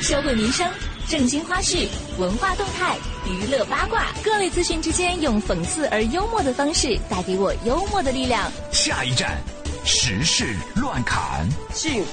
[0.00, 0.64] 社会民生、
[1.08, 2.96] 正经花絮、文化动态。
[3.28, 8.48] 娱乐八卦，各类资讯之间，用讽刺而幽默的方式带给我幽默的力量。
[8.70, 9.36] 下一站，
[9.84, 11.44] 时事乱侃。
[11.74, 12.10] 幸福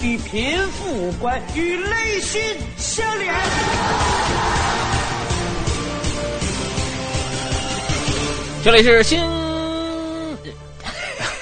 [0.00, 2.40] 与贫富无关，与内心
[2.78, 3.34] 相连。
[8.64, 9.33] 这里是新。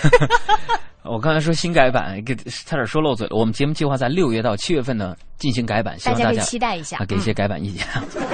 [1.04, 3.36] 我刚才说新改版，给差点说漏嘴了。
[3.36, 7.84] 我们节目计划在六月到七月份呢进行改版，希望大家期待一下，给一些改版意见。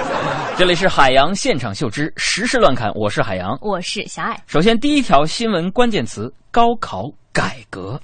[0.55, 4.39] 这里是海洋现场秀之时事乱侃，我是海洋，我是小爱。
[4.45, 7.99] 首先，第一条新闻关键词：高考改革。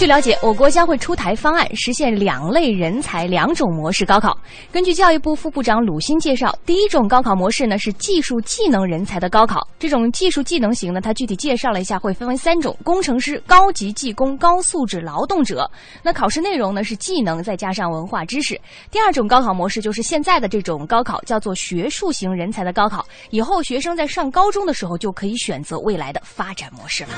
[0.00, 4.34] 据了解，我国将会出台方案，实现两类人才两种模式高考。
[4.72, 9.68] 根据教育部副部长鲁新介绍，第一种高考模式呢是技术技能人才的高考。
[9.78, 15.70] 这种技术技能型呢，他具体介绍了一下，会分为三种：工程师、高级技工、高素质劳动者。
[16.02, 18.58] 那考试内容呢是技能再加上文化知识。
[18.90, 23.04] 第二种高考模式就是现在的这种高考，叫做学术型人才的高考。
[23.28, 27.10] 以后学生在上高中的时候就可以选择未来的发展模式了。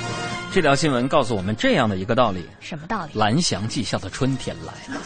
[0.50, 2.44] 这条新闻告诉我们这样的一个道理。
[2.72, 3.10] 什么道理？
[3.16, 4.98] 蓝翔技校的春天来了。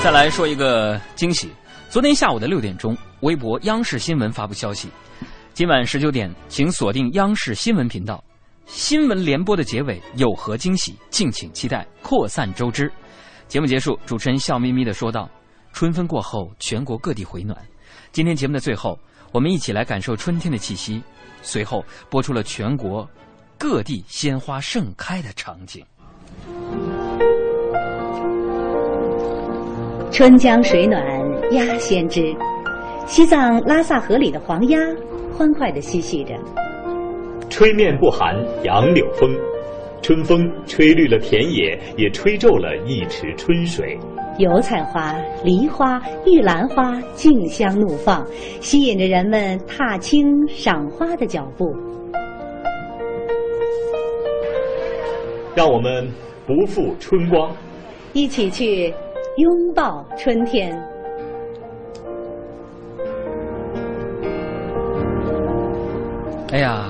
[0.00, 1.50] 再来说一个惊喜，
[1.90, 4.88] 昨天下午的六点钟，微博央视新闻发布消息，
[5.52, 8.22] 今晚十九点，请锁定央视新闻频道，
[8.66, 12.88] 新闻联播的结尾有何惊喜，敬请期待，扩散周知。
[13.48, 15.28] 节目结束，主持人笑眯眯的说道
[15.74, 17.60] ：“春分过后，全国各地回暖。
[18.12, 18.96] 今天节目的最后，
[19.32, 21.02] 我们一起来感受春天的气息。”
[21.42, 23.08] 随后播出了全国。
[23.58, 25.84] 各地鲜花盛开的场景。
[30.12, 31.02] 春江水暖
[31.50, 32.32] 鸭先知，
[33.04, 34.78] 西藏拉萨河里的黄鸭
[35.36, 36.38] 欢快地嬉戏着。
[37.50, 38.32] 吹面不寒
[38.62, 39.28] 杨柳风，
[40.00, 43.98] 春风吹绿了田野，也吹皱了一池春水。
[44.38, 48.24] 油菜花、梨花、玉兰花竞相怒放，
[48.60, 51.74] 吸引着人们踏青赏花的脚步。
[55.58, 56.08] 让我们
[56.46, 57.52] 不负春光，
[58.12, 58.94] 一起去
[59.38, 60.70] 拥抱春天。
[66.52, 66.88] 哎呀，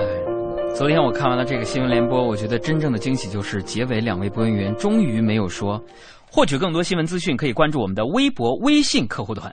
[0.75, 5.83] 昨天我看完了这个新闻联播，我觉得真正的惊喜就是结尾两位播音员终于没有说。
[6.31, 9.51] 获取更多新闻资讯，可以关注我们的微博、微信客户端。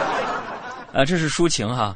[0.94, 1.94] 呃，这是抒情哈。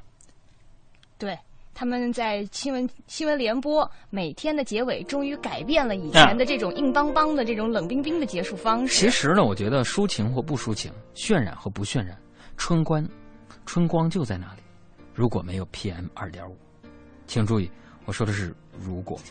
[1.17, 1.35] 对。
[1.79, 8.99] 他们在新闻新闻联播每天的结尾，终于改变了以前的这种硬邦邦的这种冷冰冰的结束方式。
[8.99, 12.19] 其实呢，我觉得抒情或不抒情，渲染和不渲染，
[12.57, 13.09] 春光，
[13.65, 14.63] 春光就在那里。
[15.15, 16.57] 如果没有 PM 二点五，
[17.29, 17.71] 请注意，
[18.07, 19.17] 我说的是如果。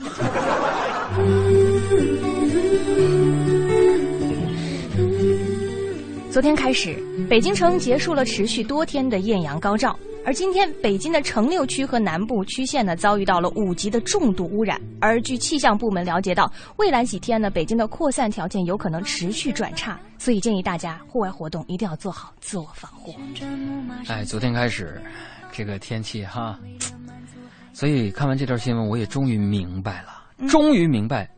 [6.31, 6.95] 昨天开始，
[7.29, 14.77] 北京城结束了持续多天的艳阳高照，而今天北京的城六区和南部区县呢遭遇到了五级的重度污染。
[14.99, 23.15] 而据气象部门了解到，未来几天呢，北京的扩散条件有可能持续转差，所以建议大家户外活动一定要做好自我防护。
[24.09, 25.01] 哎，昨天开始，
[25.53, 26.59] 这个天气哈，
[27.71, 31.31] 所以看完这条新闻，我也终于明白了，嗯终于明白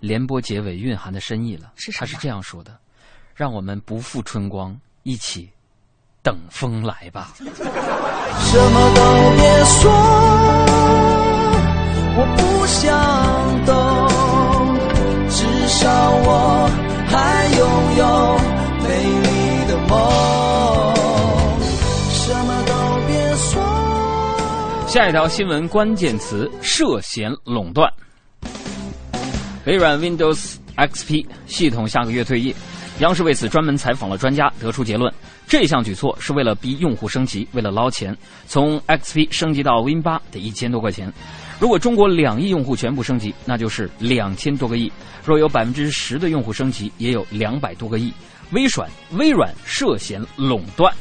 [0.00, 1.70] 联播结尾蕴含的深意了。
[1.76, 2.74] 是他是这样说的
[3.36, 5.50] ：“让我们不负春光，一起
[6.22, 9.00] 等风来吧。”什么都
[9.36, 9.90] 别说，
[12.14, 13.72] 我不想懂，
[15.28, 16.70] 至少我
[17.08, 17.60] 还拥
[17.98, 18.02] 有
[18.82, 18.88] 美
[19.22, 19.26] 丽
[19.68, 19.90] 的梦。
[22.10, 22.72] 什么都
[23.06, 23.50] 别说。
[24.88, 27.90] 下一条新闻关键词：涉嫌垄断。
[29.64, 32.54] 微软 Windows XP 系统下个月退役，
[32.98, 35.12] 央视为此专门采访了专家，得出结论：
[35.46, 38.16] 这项举措是为了逼用户升级，为了捞钱。
[38.46, 41.12] 从 XP 升级到 Win 八得一千多块钱，
[41.60, 44.90] 如果中国两亿用户全部升级，那就是两千多个亿；
[45.24, 48.12] 若有百分之十的用户升级，也有两百多个亿。
[48.52, 50.92] 微软微软涉嫌垄断。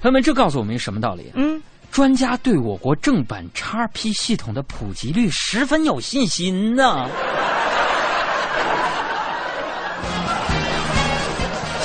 [0.00, 1.30] 朋友们，这告诉我们什么道理？
[1.34, 7.08] 嗯，专家对我国正版 XP 系统的普及率十分有信心呐、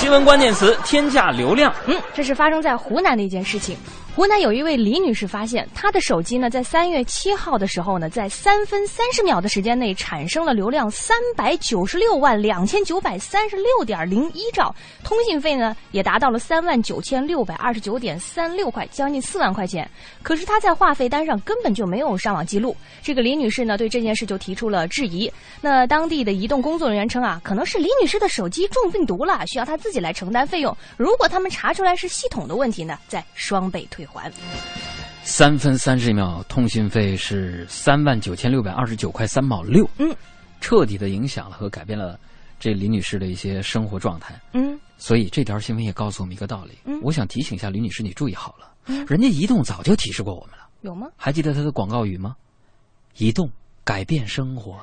[0.01, 1.71] 新闻关键词：天价流量。
[1.85, 3.77] 嗯，这是发生在湖南的一件事情。
[4.13, 19.89] 湖南有一位李女士发现，她的手机呢，在三月七号的时候呢，在三分三十秒的时间内产生了流量三百九十六万两千九百三十六点零一兆，通信费呢也达到了三万九千六百二十九点三六块，将近四万块钱。
[20.21, 22.75] 可是她在话费单上根本就没有上网记录。
[23.01, 25.31] 这个李女士呢，对这件事就提出了质疑。
[25.61, 30.75] 那当地的移动工作人员称啊，可能是李女士的手机中病毒了，需要她自己来承担费用。
[30.97, 34.31] 如果他们查出来是系统的问题呢，再双倍退还。
[35.23, 40.15] 三分三十秒通信费是三万九千六百二十九块三毛六，嗯，
[40.59, 42.19] 彻底的影响了和改变了
[42.59, 44.39] 这李女士的一些生活状态。
[44.53, 46.77] 嗯所以这条新闻也告诉我们一个道理。
[46.85, 50.67] 嗯我想提醒一下李女士，你注意好了，嗯，人家移动早就提示过我们了。
[50.81, 51.07] 有吗？
[51.15, 52.35] 还记得它的广告语吗？
[53.17, 53.49] 移动
[53.83, 54.79] 改变生活。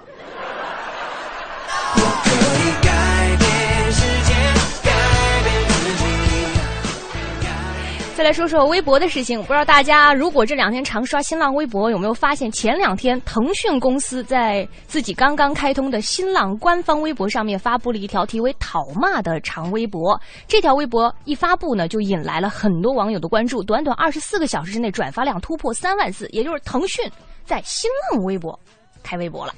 [8.18, 20.20] 再来说说微博的事情，不知道大家如果这两天常刷新浪微博，有没有发现前两天腾讯公司在自己刚刚开通的新浪官方微博上面发布了一条题为“讨骂”的长微博。
[20.48, 27.08] 这条微博一发布呢，就引来了很多网友的关注，短短二十四个小时之内转发量突破三万次，也就是腾讯
[27.44, 28.58] 在新浪微博。
[29.02, 29.54] 开微博了。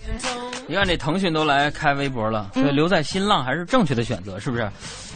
[0.67, 4.71] 你看这腾讯都来开微博了，所以留在新浪还是正确的选择，是不是？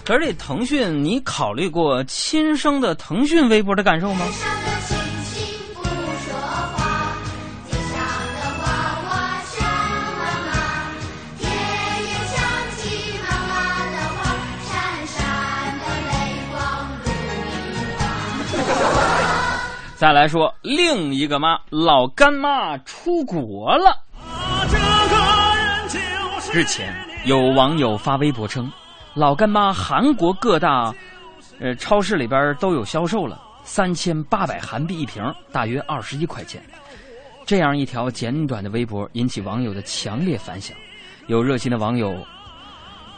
[0.05, 4.27] 可是这腾讯，你考虑过亲生的腾讯微博的感受吗？
[19.97, 24.04] 再来说另一个妈，老干妈出国了。
[26.53, 26.95] 日前，
[27.25, 28.71] 有网友发微博称，
[29.15, 30.95] 老干妈韩国各大
[31.59, 35.21] 呃超市里边都有销售了，三千八百韩币一瓶，
[35.51, 36.63] 大约二十一块钱。
[37.45, 40.77] 这样一条简短的微博引起网友的强烈反响，
[41.27, 42.17] 有热心的网友，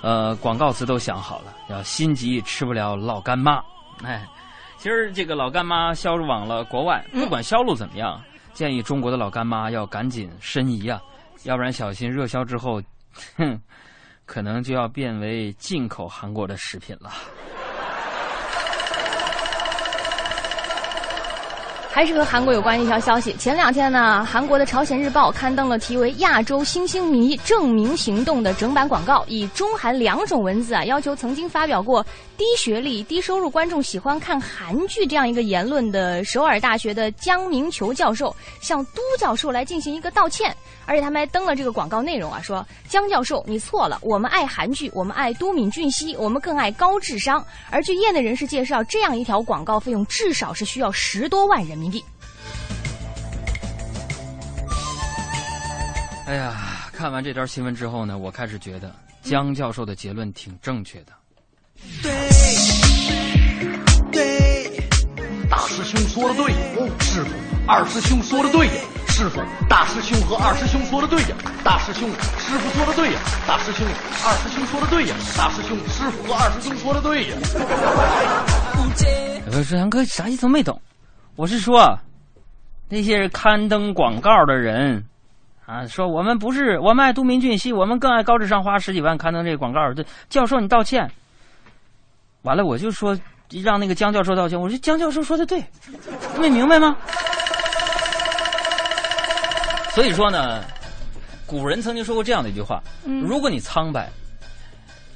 [0.01, 3.63] 呃，广告词都想好了，要心急吃不了老干妈，
[4.03, 4.27] 哎。
[4.79, 8.21] 其实这个老干妈销往了国外，不管销路怎么样，
[8.53, 11.01] 建议中国的老干妈要赶紧申遗啊，
[11.47, 12.83] 要不然小心热销之后，
[13.37, 13.57] 哼，
[14.25, 17.13] 可能就要变为进口韩国的食品了。
[21.93, 23.33] 还是和韩国有关的一条消息。
[23.35, 32.05] 前两天呢，韩国的《朝鲜日报》刊登了题为“亚洲新兴迷证明行动”的整版广告，以中韩两种文字啊，要求曾经发表过
[32.37, 40.55] 低学历、低收入观众喜欢看韩剧这样一个言论的首尔大学的姜明球教授向都教授来进行一个道歉。
[40.87, 47.45] 而且他们还登了这个广告内容啊，说江教授你错了，我们爱韩剧，我们爱都敏俊熙，我们更爱高智商。
[47.71, 52.03] 而据业内人士介绍，这样一条广告费用至少是需要十多万人民币。
[56.27, 61.13] 哎呀，看完这条新闻之后呢，我开始觉得江教授的结论挺正确的。
[62.03, 62.11] 对，
[64.11, 64.81] 对
[65.49, 66.53] 大师兄说的对，
[67.01, 67.31] 师傅，
[67.69, 68.69] 二师兄说的对，
[69.17, 71.29] 师傅，大师兄和二师兄说的对呀，
[71.65, 72.07] 大师兄，
[72.39, 73.87] 师傅说的对呀，大师兄，
[74.27, 77.37] 二师兄说的对呀，大师兄，师傅和二师兄说的对呀。
[79.57, 80.79] 我说杨哥啥意思都没懂，
[81.35, 81.99] 我是说，
[82.91, 85.03] 那些刊登广告的人，
[85.65, 89.95] 啊，说我们不是我们爱都民俊熙，我们更爱高智商，花十几万刊登这个广告。
[89.95, 91.11] 这教授你道歉，
[92.43, 93.19] 完了我就说
[93.65, 95.65] 让那个江教授道歉，我说江教授说的对，
[96.39, 96.95] 没明白吗？
[99.97, 100.63] 所以说呢，
[101.47, 104.11] 古人曾经说过这样的一句话：嗯如果你苍白，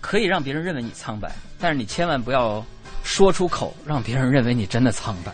[0.01, 2.65] 可以让别人认为你苍白，但是你千万不要
[3.03, 5.31] 说出口，让别人认为你真的苍白。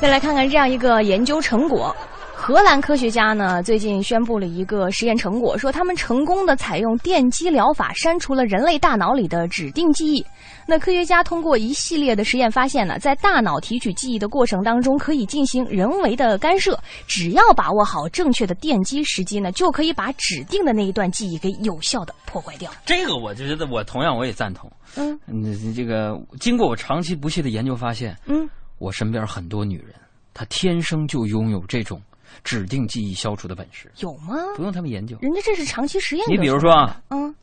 [0.00, 1.94] 再来看看这样一个研究成果。
[2.34, 10.24] 荷兰科学家呢最近宣布了一个实验成果，说他们成功的采用电击疗法删除了人类大脑里的指定记忆。
[10.70, 22.70] 那科学家通过一系列的实验发现呢，在大脑提取记忆的过程当中，可以进行人为的干涉，只要把握好正确的电击时机呢，就可以把指定的那一段记忆给有效的破坏掉。
[22.84, 24.70] 这个我就觉得我同样我也赞同。
[24.96, 28.46] 嗯嗯，这个经过我长期不懈的研究发现，嗯，
[28.78, 29.94] 我身边很多女人，
[30.34, 31.98] 她天生就拥有这种
[32.44, 34.36] 指定记忆消除的本事，有吗？
[34.54, 35.16] 不用他们研究。
[35.22, 36.26] 人家这是长期实验。
[36.28, 37.34] 你比如说啊，嗯，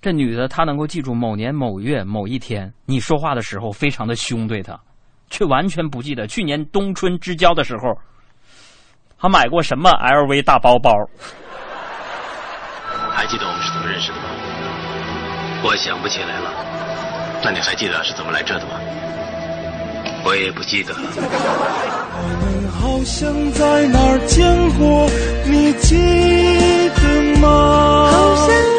[0.00, 4.78] 这女的她能够记住某年某月某一天你说话的时候非常的凶对她，
[5.28, 7.92] 却完全不记得去年冬春之交的时候，
[9.18, 10.90] 她买过什么 LV 大包包。
[13.10, 14.24] 还记得我们是怎么认识的吗？
[15.64, 16.52] 我想不起来了。
[17.42, 18.80] 那你还记得是怎么来这的吗？
[20.24, 21.00] 我也不记得了。
[22.20, 24.46] 我们好像在哪儿见
[24.78, 25.08] 过，
[25.46, 25.96] 你记
[26.94, 28.10] 得吗？
[28.10, 28.77] 好像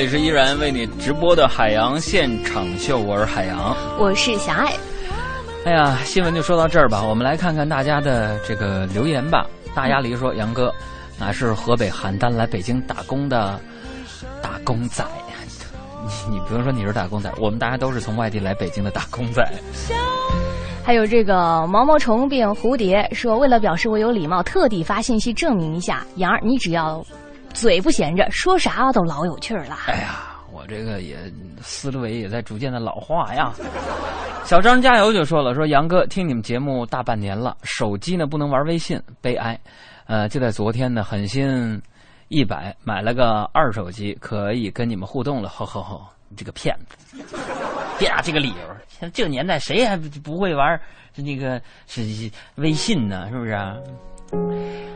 [0.00, 3.76] 里是依然为你直播的海洋现场秀，我是海洋。
[3.98, 4.72] 我是小爱。
[5.66, 9.44] 哎呀，新闻就说到这儿吧，我们来看看大家的这个留言吧。
[9.74, 10.72] 大鸭梨说：“杨哥，
[11.18, 13.60] 俺是河北邯郸来北京打工的
[14.40, 15.04] 打工仔。
[16.30, 19.46] 你 你不用说你是打工仔，我们大家都是从外地来北京的打工仔。
[20.82, 26.06] 还有这个毛毛虫变蝴蝶说，为了表示我有礼貌，特地发信息证明一下。
[26.16, 27.04] 杨儿，你只要
[27.52, 29.76] 嘴不闲着，说啥都老有趣了。
[29.86, 31.18] 哎呀，我这个也
[31.60, 33.52] 思维也在逐渐的老化呀。
[34.44, 39.58] 小张加油就说了，说杨哥听你们节目大半年了，手机呢不能玩微信，悲哀。
[40.06, 41.80] 呃，就在昨天呢，狠心
[42.28, 45.48] 一百买了个二手机，可以跟你们互动了。
[45.48, 47.22] 吼吼吼，你这个骗子！
[47.98, 50.80] 别拿这个理由，现在这个年代谁还不会玩
[51.14, 52.02] 那个是
[52.56, 53.28] 微信呢？
[53.30, 53.76] 是不是啊？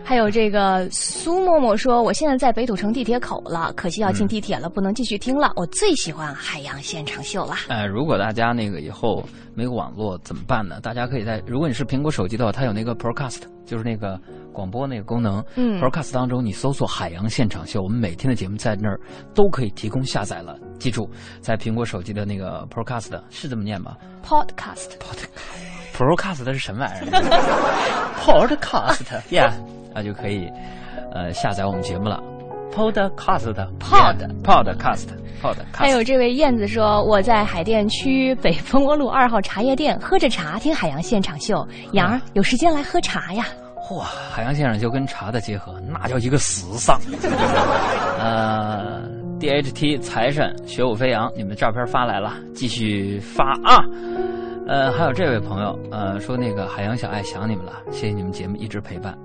[0.07, 5.51] 还有这个苏默默说，我现在在北土城地铁口了，可惜要进地铁了，不能继续听了。
[5.57, 7.55] 我最喜欢海洋现场秀了。
[7.68, 9.24] 呃，如果大家那个以后
[9.55, 10.78] 没有网络怎么办呢？
[10.82, 14.20] 大家可以在，如果你是苹果手机的话，它有那个 Podcast，就是那个
[14.53, 15.43] 广播那个功能。
[15.57, 19.01] 嗯，Podcast 当中你搜索“海洋现场秀”，我们每天的节目在那儿
[19.35, 20.59] 都可以提供下载了。
[20.78, 21.09] 记住，
[21.41, 24.99] 在苹果手机的那个 Podcast 是这么念吗 Podcast。
[25.01, 25.74] ？Podcast
[26.53, 27.21] 是什么玩意儿？
[28.21, 29.53] Podcast，yeah，，
[29.95, 30.49] 那就可以
[31.15, 32.21] 呃下载我们节目了。
[32.75, 35.07] podcast Pod podcast
[35.41, 43.47] podcast，还有这位燕子说，我在海淀区北蜂窝路二号茶叶店喝着茶听海洋现场秀，杨儿有时间来喝茶呀。
[43.93, 46.99] 哇，海洋现场秀跟茶的结合，那叫一个时尚。
[48.19, 49.03] 呃
[49.39, 53.85] ，DHT 财神学舞飞扬，你们的照片发来了，继续发啊。
[54.67, 59.19] 呃，还有这位朋友，呃，说那个海洋小爱想你们了，谢谢你们节目一直陪伴。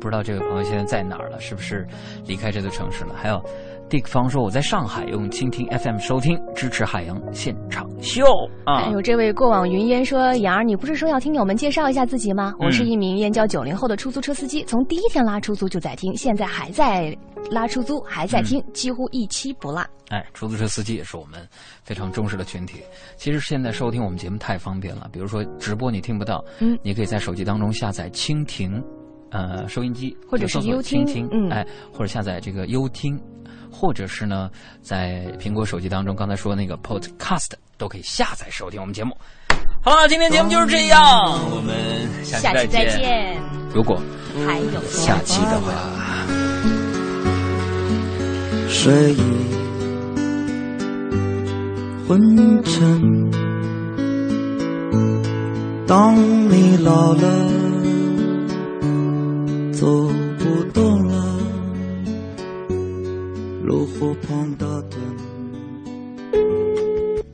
[0.00, 1.86] 不知道这位朋友现在在哪儿了，是不是
[2.26, 3.14] 离开这座城市了？
[3.14, 3.42] 还有
[3.88, 8.24] ，Dick 方说我在上海用蜻蜓 FM 收听，支持海洋现场秀
[8.64, 8.82] 啊。
[8.82, 12.54] 还有这位过往云烟说：“杨儿，你不是说要听友们介绍一下自己吗？
[12.60, 17.16] 嗯我是一名燕郊九零后的出租车司机，从第一天拉出租就在听，现在还在
[17.50, 19.84] 拉出租，还在听，几乎一期不落。
[20.10, 21.46] 哎，出租车司机也是我们
[21.82, 22.80] 非常重视的群体。
[23.16, 28.82] 其实现在收听我们节目太方便了，比如说直播你听不到，嗯，你可以在手机当中下载蜻蜓，
[29.30, 33.20] 呃，收音机或者是听蜻蜓，嗯哎，或者下载这个优听，
[33.70, 34.50] 或者是呢，
[34.80, 39.16] 在苹果手机当中刚才说那个 Podcast 都可以下载收听我们节目。
[39.82, 41.00] 好了，今天节目就是这样，
[41.50, 42.98] 我们下下期再见。
[42.98, 43.36] 见。
[43.74, 44.00] 如果
[44.46, 45.72] 还有下期的话。
[48.70, 49.22] 睡意
[52.06, 53.30] 昏沉。
[55.86, 56.14] 当
[56.50, 57.22] 你老了，
[59.78, 59.86] 走
[60.40, 61.38] 不动了，
[63.62, 65.17] 炉火旁打盹。